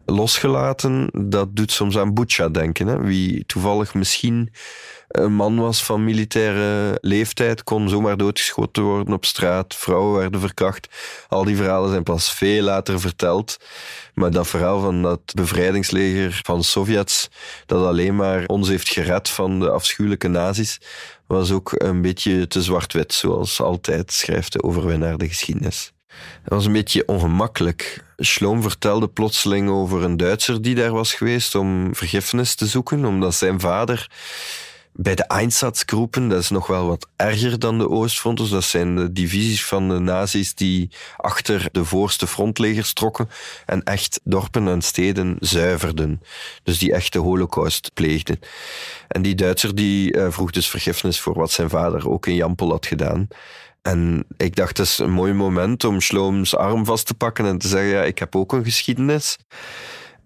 losgelaten, 0.06 1.10
dat 1.28 1.56
doet 1.56 1.72
soms 1.72 1.98
aan 1.98 2.14
Bucha 2.14 2.48
denken. 2.48 2.86
Hè? 2.86 3.02
Wie 3.02 3.46
toevallig 3.46 3.94
misschien 3.94 4.52
een 5.12 5.34
man 5.34 5.56
was 5.56 5.84
van 5.84 6.04
militaire 6.04 6.98
leeftijd, 7.00 7.62
kon 7.62 7.88
zomaar 7.88 8.16
doodgeschoten 8.16 8.82
worden 8.82 9.14
op 9.14 9.24
straat. 9.24 9.74
Vrouwen 9.74 10.18
werden 10.18 10.40
verkracht. 10.40 10.88
Al 11.28 11.44
die 11.44 11.56
verhalen 11.56 11.90
zijn 11.90 12.02
pas 12.02 12.32
veel 12.32 12.62
later 12.62 13.00
verteld. 13.00 13.56
Maar 14.14 14.30
dat 14.30 14.48
verhaal 14.48 14.80
van 14.80 15.02
dat 15.02 15.20
bevrijdingsleger 15.34 16.40
van 16.42 16.64
Sovjets, 16.64 17.28
dat 17.66 17.86
alleen 17.86 18.16
maar 18.16 18.44
ons 18.46 18.68
heeft 18.68 18.88
gered 18.88 19.28
van 19.28 19.60
de 19.60 19.70
afschuwelijke 19.70 20.28
nazi's, 20.28 20.80
was 21.26 21.50
ook 21.50 21.72
een 21.76 22.02
beetje 22.02 22.48
te 22.48 22.62
zwart-wit, 22.62 23.12
zoals 23.14 23.60
altijd 23.60 24.12
schrijft 24.12 24.52
de 24.52 24.62
overwinnaar 24.62 25.18
de 25.18 25.28
geschiedenis. 25.28 25.92
Dat 26.42 26.52
was 26.52 26.66
een 26.66 26.72
beetje 26.72 27.06
ongemakkelijk. 27.06 28.04
Schloom 28.16 28.62
vertelde 28.62 29.08
plotseling 29.08 29.70
over 29.70 30.02
een 30.02 30.16
Duitser 30.16 30.62
die 30.62 30.74
daar 30.74 30.92
was 30.92 31.14
geweest 31.14 31.54
om 31.54 31.94
vergiffenis 31.94 32.54
te 32.54 32.66
zoeken, 32.66 33.04
omdat 33.04 33.34
zijn 33.34 33.60
vader 33.60 34.10
bij 34.92 35.14
de 35.14 35.24
Einsatzgroepen, 35.26 36.28
dat 36.28 36.40
is 36.40 36.50
nog 36.50 36.66
wel 36.66 36.86
wat 36.86 37.08
erger 37.16 37.58
dan 37.58 37.78
de 37.78 37.88
Oostfronten. 37.88 38.50
Dat 38.50 38.64
zijn 38.64 38.96
de 38.96 39.12
divisies 39.12 39.64
van 39.64 39.88
de 39.88 39.98
nazi's 39.98 40.54
die 40.54 40.90
achter 41.16 41.68
de 41.72 41.84
voorste 41.84 42.26
frontlegers 42.26 42.92
trokken 42.92 43.28
en 43.66 43.82
echt 43.82 44.20
dorpen 44.24 44.68
en 44.68 44.82
steden 44.82 45.36
zuiverden. 45.40 46.22
Dus 46.62 46.78
die 46.78 46.92
echt 46.92 47.12
de 47.12 47.18
holocaust 47.18 47.90
pleegden. 47.94 48.38
En 49.08 49.22
die 49.22 49.34
Duitser 49.34 49.74
die 49.74 50.16
uh, 50.16 50.26
vroeg 50.30 50.50
dus 50.50 50.68
vergiffenis 50.68 51.20
voor 51.20 51.34
wat 51.34 51.50
zijn 51.50 51.70
vader 51.70 52.10
ook 52.10 52.26
in 52.26 52.34
Jampel 52.34 52.70
had 52.70 52.86
gedaan. 52.86 53.28
En 53.82 54.24
ik 54.36 54.56
dacht, 54.56 54.78
het 54.78 54.86
is 54.86 54.98
een 54.98 55.10
mooi 55.10 55.32
moment 55.32 55.84
om 55.84 56.00
Slooms 56.00 56.56
arm 56.56 56.84
vast 56.84 57.06
te 57.06 57.14
pakken 57.14 57.46
en 57.46 57.58
te 57.58 57.68
zeggen, 57.68 57.90
ja, 57.90 58.02
ik 58.02 58.18
heb 58.18 58.36
ook 58.36 58.52
een 58.52 58.64
geschiedenis. 58.64 59.38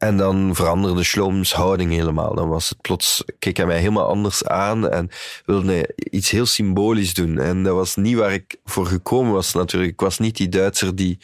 En 0.07 0.16
dan 0.16 0.55
veranderde 0.55 1.05
Slooms 1.05 1.55
houding 1.55 1.92
helemaal. 1.92 2.35
Dan 2.35 2.49
was 2.49 2.69
het 2.69 2.81
plots, 2.81 3.25
keek 3.38 3.57
hij 3.57 3.66
mij 3.66 3.79
helemaal 3.79 4.09
anders 4.09 4.45
aan 4.45 4.88
en 4.88 5.11
wilde 5.45 5.73
hij 5.73 5.90
iets 5.95 6.31
heel 6.31 6.47
symbolisch 6.47 7.14
doen. 7.14 7.38
En 7.38 7.62
dat 7.62 7.75
was 7.75 7.97
niet 7.97 8.16
waar 8.16 8.33
ik 8.33 8.57
voor 8.64 8.87
gekomen 8.87 9.33
was 9.33 9.53
natuurlijk. 9.53 9.92
Ik 9.92 10.01
was 10.01 10.19
niet 10.19 10.37
die 10.37 10.49
Duitser 10.49 10.97
die 10.97 11.19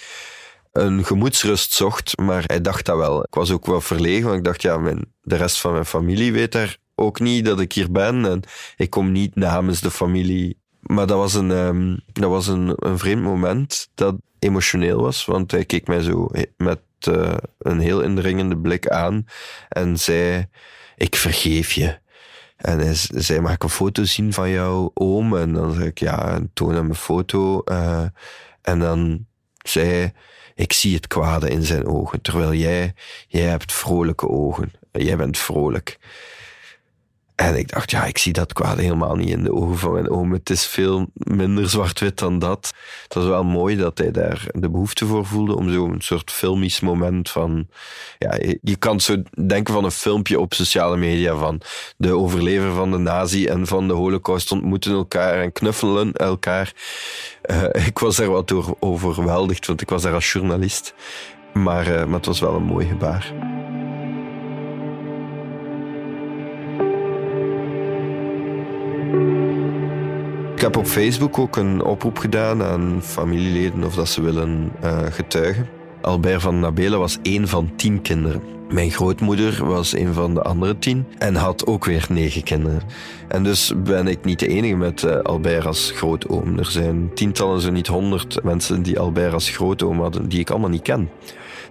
een 0.73 1.05
gemoedsrust 1.05 1.73
zocht, 1.73 2.19
maar 2.19 2.43
hij 2.47 2.61
dacht 2.61 2.87
dat 2.87 2.97
wel. 2.97 3.23
Ik 3.23 3.35
was 3.35 3.51
ook 3.51 3.67
wel 3.67 3.81
verlegen, 3.81 4.25
want 4.25 4.39
ik 4.39 4.45
dacht, 4.45 4.63
ja, 4.63 4.79
mijn, 4.79 5.05
de 5.23 5.37
rest 5.37 5.61
van 5.61 5.73
mijn 5.73 5.87
familie 5.87 6.33
weet 6.33 6.53
daar 6.53 6.77
ook 6.95 7.21
niet 7.21 7.45
dat 7.45 7.61
ik 7.61 7.73
hier 7.73 7.93
ben 7.93 8.25
en 8.25 8.43
ik 8.77 8.91
kom 8.91 9.13
niet 9.13 9.35
namens 9.35 9.81
de 9.81 9.91
familie. 9.91 10.59
Maar 10.81 11.07
dat 11.07 11.19
was 11.19 11.35
een, 11.35 11.51
um, 11.51 12.01
dat 12.13 12.31
was 12.31 12.47
een, 12.47 12.73
een 12.77 12.99
vreemd 12.99 13.23
moment 13.23 13.89
dat 13.95 14.17
emotioneel 14.39 15.01
was, 15.01 15.25
want 15.25 15.51
hij 15.51 15.65
keek 15.65 15.87
mij 15.87 16.01
zo 16.01 16.29
met 16.57 16.81
uh, 17.07 17.35
een 17.59 17.81
heel 17.81 18.01
indringende 18.01 18.57
blik 18.57 18.89
aan 18.89 19.27
en 19.69 19.99
zei: 19.99 20.47
Ik 20.97 21.17
vergeef 21.17 21.73
je. 21.73 21.99
En 22.57 22.79
hij 22.79 22.95
zei: 22.95 23.41
Mag 23.41 23.59
een 23.59 23.69
foto 23.69 24.05
zien 24.05 24.33
van 24.33 24.51
jouw 24.51 24.91
oom? 24.95 25.37
En 25.37 25.53
dan 25.53 25.73
zei 25.73 25.87
ik: 25.87 25.99
Ja, 25.99 26.41
toon 26.53 26.75
hem 26.75 26.89
een 26.89 26.95
foto. 26.95 27.63
Uh, 27.65 28.05
en 28.63 28.79
dan 28.79 29.27
zei 29.63 29.87
hij: 29.87 30.13
ik 30.55 30.73
zie 30.73 30.95
het 30.95 31.07
kwade 31.07 31.51
in 31.51 31.63
zijn 31.63 31.87
ogen, 31.87 32.21
terwijl 32.21 32.55
jij, 32.55 32.95
jij 33.29 33.47
hebt 33.47 33.73
vrolijke 33.73 34.29
ogen. 34.29 34.73
Jij 34.93 35.17
bent 35.17 35.39
vrolijk. 35.39 35.99
En 37.43 37.57
ik 37.57 37.73
dacht, 37.73 37.91
ja, 37.91 38.05
ik 38.05 38.19
zie 38.19 38.33
dat 38.33 38.53
kwaad 38.53 38.79
helemaal 38.79 39.17
niet 39.17 39.29
in 39.29 39.43
de 39.43 39.53
ogen 39.53 39.79
van 39.79 39.93
mijn 39.93 40.11
oom. 40.11 40.33
Het 40.33 40.51
is 40.51 40.67
veel 40.67 41.07
minder 41.15 41.69
zwart-wit 41.69 42.19
dan 42.19 42.39
dat. 42.39 42.73
Het 43.03 43.15
was 43.15 43.25
wel 43.25 43.45
mooi 43.45 43.77
dat 43.77 43.99
hij 43.99 44.11
daar 44.11 44.47
de 44.53 44.71
behoefte 44.71 45.07
voor 45.07 45.27
voelde 45.27 45.57
om 45.57 45.73
zo'n 45.73 46.01
soort 46.01 46.31
filmisch 46.31 46.81
moment 46.81 47.31
van... 47.31 47.67
Ja, 48.19 48.39
je 48.63 48.77
kan 48.77 49.01
zo 49.01 49.23
denken 49.47 49.75
van 49.75 49.85
een 49.85 49.91
filmpje 49.91 50.41
op 50.41 50.55
sociale 50.55 50.97
media 50.97 51.37
van 51.37 51.61
de 51.97 52.13
overlever 52.13 52.73
van 52.73 52.91
de 52.91 52.99
nazi 52.99 53.47
en 53.47 53.67
van 53.67 53.89
de 53.89 53.95
holocaust 53.95 54.53
ontmoeten 54.53 54.93
elkaar 54.93 55.41
en 55.41 55.53
knuffelen 55.53 56.13
elkaar. 56.13 56.73
Uh, 57.51 57.87
ik 57.87 57.99
was 57.99 58.17
daar 58.17 58.31
wat 58.31 58.49
door 58.49 58.77
overweldigd, 58.81 59.67
want 59.67 59.81
ik 59.81 59.89
was 59.89 60.03
daar 60.03 60.15
als 60.15 60.33
journalist. 60.33 60.95
Maar, 61.53 61.89
uh, 61.89 62.05
maar 62.05 62.17
het 62.17 62.27
was 62.27 62.41
wel 62.41 62.55
een 62.55 62.63
mooi 62.63 62.87
gebaar. 62.87 63.33
Heb 70.63 70.77
op 70.77 70.87
Facebook 70.87 71.39
ook 71.39 71.57
een 71.57 71.83
oproep 71.85 72.19
gedaan 72.19 72.63
aan 72.63 73.01
familieleden 73.03 73.85
of 73.85 73.95
dat 73.95 74.09
ze 74.09 74.23
willen 74.23 74.73
uh, 74.85 74.99
getuigen. 75.11 75.69
Albert 76.01 76.43
van 76.43 76.61
Nabelen 76.61 76.99
was 76.99 77.19
één 77.23 77.49
van 77.49 77.73
tien 77.77 78.03
kinderen. 78.03 78.43
Mijn 78.71 78.91
grootmoeder 78.91 79.67
was 79.67 79.95
een 79.95 80.13
van 80.13 80.35
de 80.35 80.43
andere 80.43 80.79
tien 80.79 81.07
en 81.19 81.35
had 81.35 81.67
ook 81.67 81.85
weer 81.85 82.07
negen 82.09 82.43
kinderen. 82.43 82.83
En 83.29 83.43
dus 83.43 83.73
ben 83.77 84.07
ik 84.07 84.25
niet 84.25 84.39
de 84.39 84.47
enige 84.47 84.77
met 84.77 85.03
uh, 85.03 85.17
Albert 85.17 85.67
als 85.67 85.91
grootoom. 85.91 86.59
Er 86.59 86.71
zijn 86.71 87.11
tientallen, 87.15 87.61
zo 87.61 87.71
niet 87.71 87.87
honderd 87.87 88.43
mensen 88.43 88.83
die 88.83 88.99
Albert 88.99 89.33
als 89.33 89.51
grootoom 89.51 90.01
hadden, 90.01 90.29
die 90.29 90.41
ik 90.41 90.51
allemaal 90.51 90.71
niet 90.71 90.83
ken. 90.83 91.11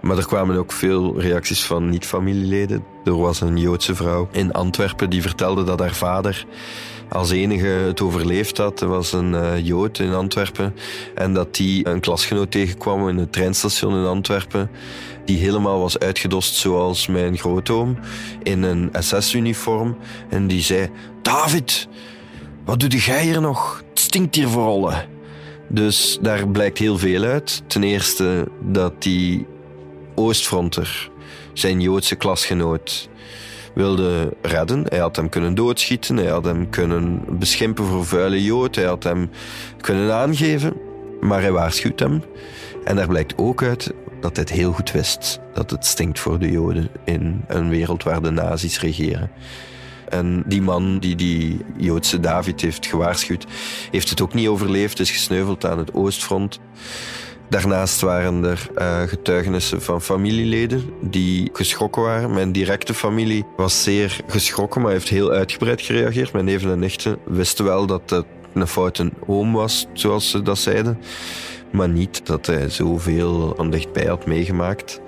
Maar 0.02 0.16
er 0.16 0.26
kwamen 0.26 0.56
ook 0.56 0.72
veel 0.72 1.20
reacties 1.20 1.64
van 1.64 1.88
niet-familieleden. 1.88 2.84
Er 3.04 3.18
was 3.18 3.40
een 3.40 3.56
Joodse 3.56 3.94
vrouw 3.94 4.28
in 4.32 4.52
Antwerpen 4.52 5.10
die 5.10 5.22
vertelde 5.22 5.64
dat 5.64 5.80
haar 5.80 5.94
vader 5.94 6.46
als 7.12 7.30
enige 7.30 7.66
het 7.66 8.00
overleefd 8.00 8.58
had. 8.58 8.80
Was 8.80 9.12
een 9.12 9.32
uh, 9.32 9.66
Jood 9.66 9.98
in 9.98 10.14
Antwerpen. 10.14 10.74
En 11.14 11.34
dat 11.34 11.54
die 11.54 11.88
een 11.88 12.00
klasgenoot 12.00 12.50
tegenkwam 12.50 13.08
in 13.08 13.18
het 13.18 13.32
treinstation 13.32 13.94
in 13.94 14.06
Antwerpen. 14.06 14.70
Die 15.24 15.38
helemaal 15.38 15.80
was 15.80 15.98
uitgedost 15.98 16.54
zoals 16.54 17.06
mijn 17.06 17.38
grootoom. 17.38 17.98
In 18.42 18.62
een 18.62 18.90
SS-uniform. 18.98 19.96
En 20.28 20.46
die 20.46 20.62
zei, 20.62 20.90
David, 21.22 21.88
wat 22.64 22.80
doe 22.80 22.88
jij 22.88 23.22
hier 23.22 23.40
nog? 23.40 23.84
Het 23.88 24.00
stinkt 24.00 24.34
hier 24.34 24.48
voor 24.48 24.66
alle. 24.66 25.04
Dus 25.68 26.18
daar 26.20 26.48
blijkt 26.48 26.78
heel 26.78 26.98
veel 26.98 27.22
uit. 27.22 27.62
Ten 27.66 27.82
eerste 27.82 28.48
dat 28.60 29.02
die 29.02 29.46
Oostfronter, 30.14 31.10
zijn 31.52 31.80
Joodse 31.80 32.14
klasgenoot, 32.14 33.08
wilde 33.74 34.36
redden. 34.42 34.84
Hij 34.88 34.98
had 34.98 35.16
hem 35.16 35.28
kunnen 35.28 35.54
doodschieten, 35.54 36.16
hij 36.16 36.30
had 36.30 36.44
hem 36.44 36.70
kunnen 36.70 37.22
beschimpen 37.38 37.84
voor 37.84 38.06
vuile 38.06 38.44
Jood, 38.44 38.74
hij 38.74 38.84
had 38.84 39.02
hem 39.02 39.30
kunnen 39.80 40.14
aangeven, 40.14 40.72
maar 41.20 41.40
hij 41.40 41.52
waarschuwt 41.52 42.00
hem. 42.00 42.22
En 42.84 42.96
daar 42.96 43.08
blijkt 43.08 43.34
ook 43.36 43.62
uit 43.62 43.92
dat 44.20 44.36
hij 44.36 44.44
het 44.44 44.54
heel 44.54 44.72
goed 44.72 44.92
wist 44.92 45.40
dat 45.54 45.70
het 45.70 45.86
stinkt 45.86 46.18
voor 46.18 46.38
de 46.38 46.50
Joden 46.50 46.88
in 47.04 47.44
een 47.46 47.68
wereld 47.68 48.02
waar 48.02 48.22
de 48.22 48.30
nazi's 48.30 48.80
regeren. 48.80 49.30
En 50.08 50.42
die 50.46 50.62
man 50.62 50.98
die 50.98 51.16
die 51.16 51.64
Joodse 51.76 52.20
David 52.20 52.60
heeft 52.60 52.86
gewaarschuwd, 52.86 53.46
heeft 53.90 54.10
het 54.10 54.20
ook 54.20 54.34
niet 54.34 54.48
overleefd, 54.48 55.00
is 55.00 55.10
gesneuveld 55.10 55.66
aan 55.66 55.78
het 55.78 55.94
Oostfront. 55.94 56.60
Daarnaast 57.52 58.00
waren 58.00 58.44
er 58.44 58.68
uh, 58.78 59.02
getuigenissen 59.02 59.82
van 59.82 60.00
familieleden 60.00 60.82
die 61.00 61.50
geschrokken 61.52 62.02
waren. 62.02 62.32
Mijn 62.34 62.52
directe 62.52 62.94
familie 62.94 63.44
was 63.56 63.82
zeer 63.82 64.20
geschrokken, 64.26 64.80
maar 64.80 64.92
heeft 64.92 65.08
heel 65.08 65.30
uitgebreid 65.30 65.80
gereageerd. 65.80 66.32
Mijn 66.32 66.44
neven 66.44 66.70
en 66.70 66.78
nichten 66.78 67.18
wisten 67.24 67.64
wel 67.64 67.86
dat 67.86 68.10
het 68.10 68.24
een 68.54 68.66
foute 68.66 69.10
oom 69.26 69.52
was, 69.52 69.86
zoals 69.92 70.30
ze 70.30 70.42
dat 70.42 70.58
zeiden. 70.58 70.98
Maar 71.72 71.88
niet 71.88 72.26
dat 72.26 72.46
hij 72.46 72.68
zoveel 72.68 73.54
aan 73.58 73.70
dichtbij 73.70 74.06
had 74.06 74.26
meegemaakt. 74.26 75.00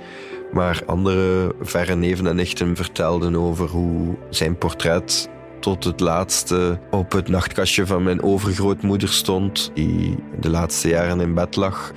Maar 0.53 0.83
andere 0.87 1.55
verre 1.61 1.95
neven 1.95 2.27
en 2.27 2.37
nichten 2.37 2.77
vertelden 2.77 3.37
over 3.37 3.69
hoe 3.69 4.15
zijn 4.31 4.59
portret 4.59 5.29
tot 5.65 5.85
het 5.85 6.01
laatste 6.01 6.79
op 6.91 7.13
het 7.13 7.29
nachtkastje 7.29 7.87
van 7.87 8.03
mijn 8.03 8.23
overgrootmoeder 8.23 9.09
stond, 9.09 9.71
die 9.75 10.17
de 10.41 10.51
laatste 10.51 10.89
jaren 10.89 11.21
in 11.21 11.35
bed 11.35 11.57
lag. 11.57 11.93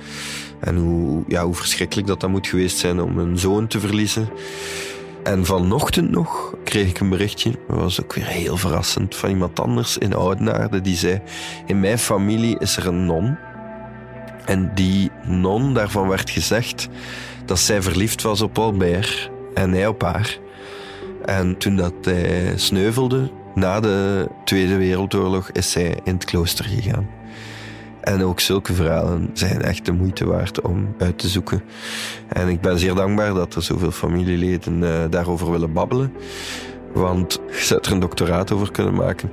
En 0.60 0.76
hoe, 0.76 1.24
ja, 1.26 1.44
hoe 1.44 1.54
verschrikkelijk 1.54 2.06
dat 2.06 2.20
dat 2.20 2.30
moet 2.30 2.46
geweest 2.46 2.78
zijn 2.78 3.00
om 3.00 3.18
een 3.18 3.38
zoon 3.38 3.66
te 3.66 3.80
verliezen. 3.80 4.28
En 5.22 5.44
vanochtend 5.44 6.10
nog 6.10 6.54
kreeg 6.64 6.88
ik 6.88 7.00
een 7.00 7.08
berichtje, 7.08 7.50
dat 7.50 7.76
was 7.76 8.02
ook 8.02 8.14
weer 8.14 8.26
heel 8.26 8.56
verrassend, 8.56 9.16
van 9.16 9.30
iemand 9.30 9.60
anders 9.60 9.98
in 9.98 10.14
Oudenaarde. 10.14 10.80
Die 10.80 10.96
zei, 10.96 11.20
in 11.66 11.80
mijn 11.80 11.98
familie 11.98 12.58
is 12.58 12.76
er 12.76 12.86
een 12.86 13.06
non. 13.06 13.38
En 14.44 14.70
die 14.74 15.10
non, 15.26 15.74
daarvan 15.74 16.08
werd 16.08 16.30
gezegd 16.30 16.88
dat 17.44 17.58
zij 17.58 17.82
verliefd 17.82 18.22
was 18.22 18.40
op 18.40 18.58
Albert 18.58 19.30
en 19.54 19.72
hij 19.72 19.86
op 19.86 20.02
haar. 20.02 20.38
En 21.24 21.58
toen 21.58 21.76
dat 21.76 21.94
hij 22.02 22.52
sneuvelde, 22.56 23.30
na 23.58 23.80
de 23.80 24.28
Tweede 24.44 24.76
Wereldoorlog, 24.76 25.50
is 25.50 25.70
zij 25.70 25.98
in 26.04 26.14
het 26.14 26.24
klooster 26.24 26.64
gegaan. 26.64 27.08
En 28.00 28.22
ook 28.22 28.40
zulke 28.40 28.74
verhalen 28.74 29.30
zijn 29.32 29.62
echt 29.62 29.84
de 29.84 29.92
moeite 29.92 30.26
waard 30.26 30.60
om 30.60 30.94
uit 30.98 31.18
te 31.18 31.28
zoeken. 31.28 31.62
En 32.28 32.48
ik 32.48 32.60
ben 32.60 32.78
zeer 32.78 32.94
dankbaar 32.94 33.34
dat 33.34 33.54
er 33.54 33.62
zoveel 33.62 33.90
familieleden 33.90 34.82
uh, 34.82 34.90
daarover 35.10 35.50
willen 35.50 35.72
babbelen. 35.72 36.12
Want 36.92 37.40
je 37.46 37.64
zou 37.64 37.80
er 37.82 37.92
een 37.92 38.00
doctoraat 38.00 38.52
over 38.52 38.72
kunnen 38.72 38.94
maken. 38.94 39.30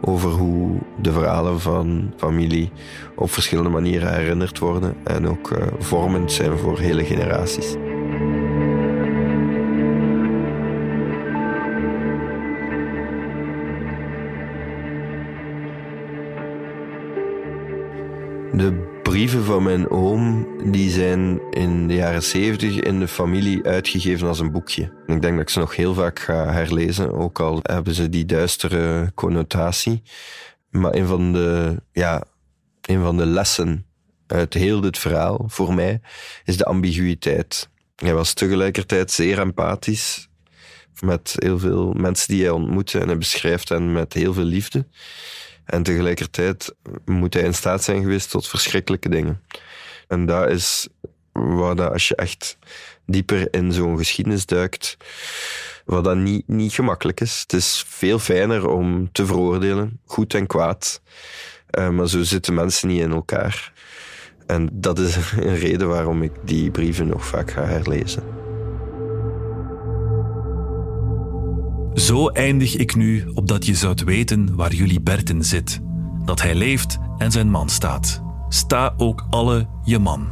Over 0.00 0.30
hoe 0.30 0.78
de 1.00 1.12
verhalen 1.12 1.60
van 1.60 2.12
familie 2.16 2.70
op 3.16 3.30
verschillende 3.30 3.70
manieren 3.70 4.14
herinnerd 4.14 4.58
worden. 4.58 4.94
En 5.04 5.28
ook 5.28 5.50
uh, 5.50 5.58
vormend 5.78 6.32
zijn 6.32 6.58
voor 6.58 6.78
hele 6.78 7.04
generaties. 7.04 7.76
De 18.56 18.98
brieven 19.02 19.44
van 19.44 19.62
mijn 19.62 19.90
oom 19.90 20.46
die 20.70 20.90
zijn 20.90 21.40
in 21.50 21.88
de 21.88 21.94
jaren 21.94 22.22
zeventig 22.22 22.80
in 22.80 22.98
de 22.98 23.08
familie 23.08 23.64
uitgegeven 23.64 24.28
als 24.28 24.40
een 24.40 24.52
boekje. 24.52 24.82
Ik 25.06 25.20
denk 25.20 25.32
dat 25.34 25.40
ik 25.40 25.48
ze 25.48 25.58
nog 25.58 25.76
heel 25.76 25.94
vaak 25.94 26.18
ga 26.18 26.52
herlezen, 26.52 27.12
ook 27.12 27.40
al 27.40 27.60
hebben 27.62 27.94
ze 27.94 28.08
die 28.08 28.24
duistere 28.24 29.12
connotatie. 29.14 30.02
Maar 30.70 30.94
een 30.94 31.06
van 31.06 31.32
de, 31.32 31.76
ja, 31.92 32.22
een 32.82 33.02
van 33.02 33.16
de 33.16 33.26
lessen 33.26 33.86
uit 34.26 34.54
heel 34.54 34.80
dit 34.80 34.98
verhaal 34.98 35.44
voor 35.46 35.74
mij 35.74 36.00
is 36.44 36.56
de 36.56 36.64
ambiguïteit. 36.64 37.68
Hij 37.96 38.14
was 38.14 38.32
tegelijkertijd 38.32 39.10
zeer 39.10 39.38
empathisch 39.38 40.28
met 41.00 41.34
heel 41.36 41.58
veel 41.58 41.92
mensen 41.92 42.28
die 42.28 42.42
hij 42.42 42.50
ontmoette 42.50 42.98
en 42.98 43.06
hij 43.06 43.18
beschrijft 43.18 43.68
hen 43.68 43.92
met 43.92 44.12
heel 44.12 44.32
veel 44.32 44.44
liefde. 44.44 44.86
En 45.66 45.82
tegelijkertijd 45.82 46.74
moet 47.04 47.34
hij 47.34 47.42
in 47.42 47.54
staat 47.54 47.84
zijn 47.84 48.02
geweest 48.02 48.30
tot 48.30 48.48
verschrikkelijke 48.48 49.08
dingen. 49.08 49.42
En 50.08 50.26
dat 50.26 50.50
is 50.50 50.88
waar 51.32 51.76
dat 51.76 51.92
als 51.92 52.08
je 52.08 52.16
echt 52.16 52.58
dieper 53.06 53.54
in 53.54 53.72
zo'n 53.72 53.96
geschiedenis 53.96 54.46
duikt, 54.46 54.96
wat 55.84 56.04
dat 56.04 56.16
niet, 56.16 56.48
niet 56.48 56.72
gemakkelijk 56.72 57.20
is. 57.20 57.40
Het 57.40 57.52
is 57.52 57.84
veel 57.86 58.18
fijner 58.18 58.68
om 58.68 59.12
te 59.12 59.26
veroordelen, 59.26 60.00
goed 60.04 60.34
en 60.34 60.46
kwaad. 60.46 61.00
Uh, 61.78 61.88
maar 61.88 62.08
zo 62.08 62.22
zitten 62.22 62.54
mensen 62.54 62.88
niet 62.88 63.00
in 63.00 63.12
elkaar. 63.12 63.72
En 64.46 64.68
dat 64.72 64.98
is 64.98 65.16
een 65.36 65.56
reden 65.56 65.88
waarom 65.88 66.22
ik 66.22 66.32
die 66.44 66.70
brieven 66.70 67.06
nog 67.06 67.26
vaak 67.26 67.50
ga 67.50 67.64
herlezen. 67.64 68.45
Zo 71.96 72.28
eindig 72.28 72.76
ik 72.76 72.94
nu 72.94 73.30
opdat 73.34 73.66
je 73.66 73.74
zoudt 73.74 74.04
weten 74.04 74.56
waar 74.56 74.74
jullie 74.74 75.00
Berten 75.00 75.44
zit. 75.44 75.80
Dat 76.24 76.42
hij 76.42 76.54
leeft 76.54 76.98
en 77.18 77.32
zijn 77.32 77.50
man 77.50 77.68
staat. 77.68 78.22
Sta 78.48 78.94
ook 78.96 79.26
alle 79.30 79.68
je 79.84 79.98
man. 79.98 80.28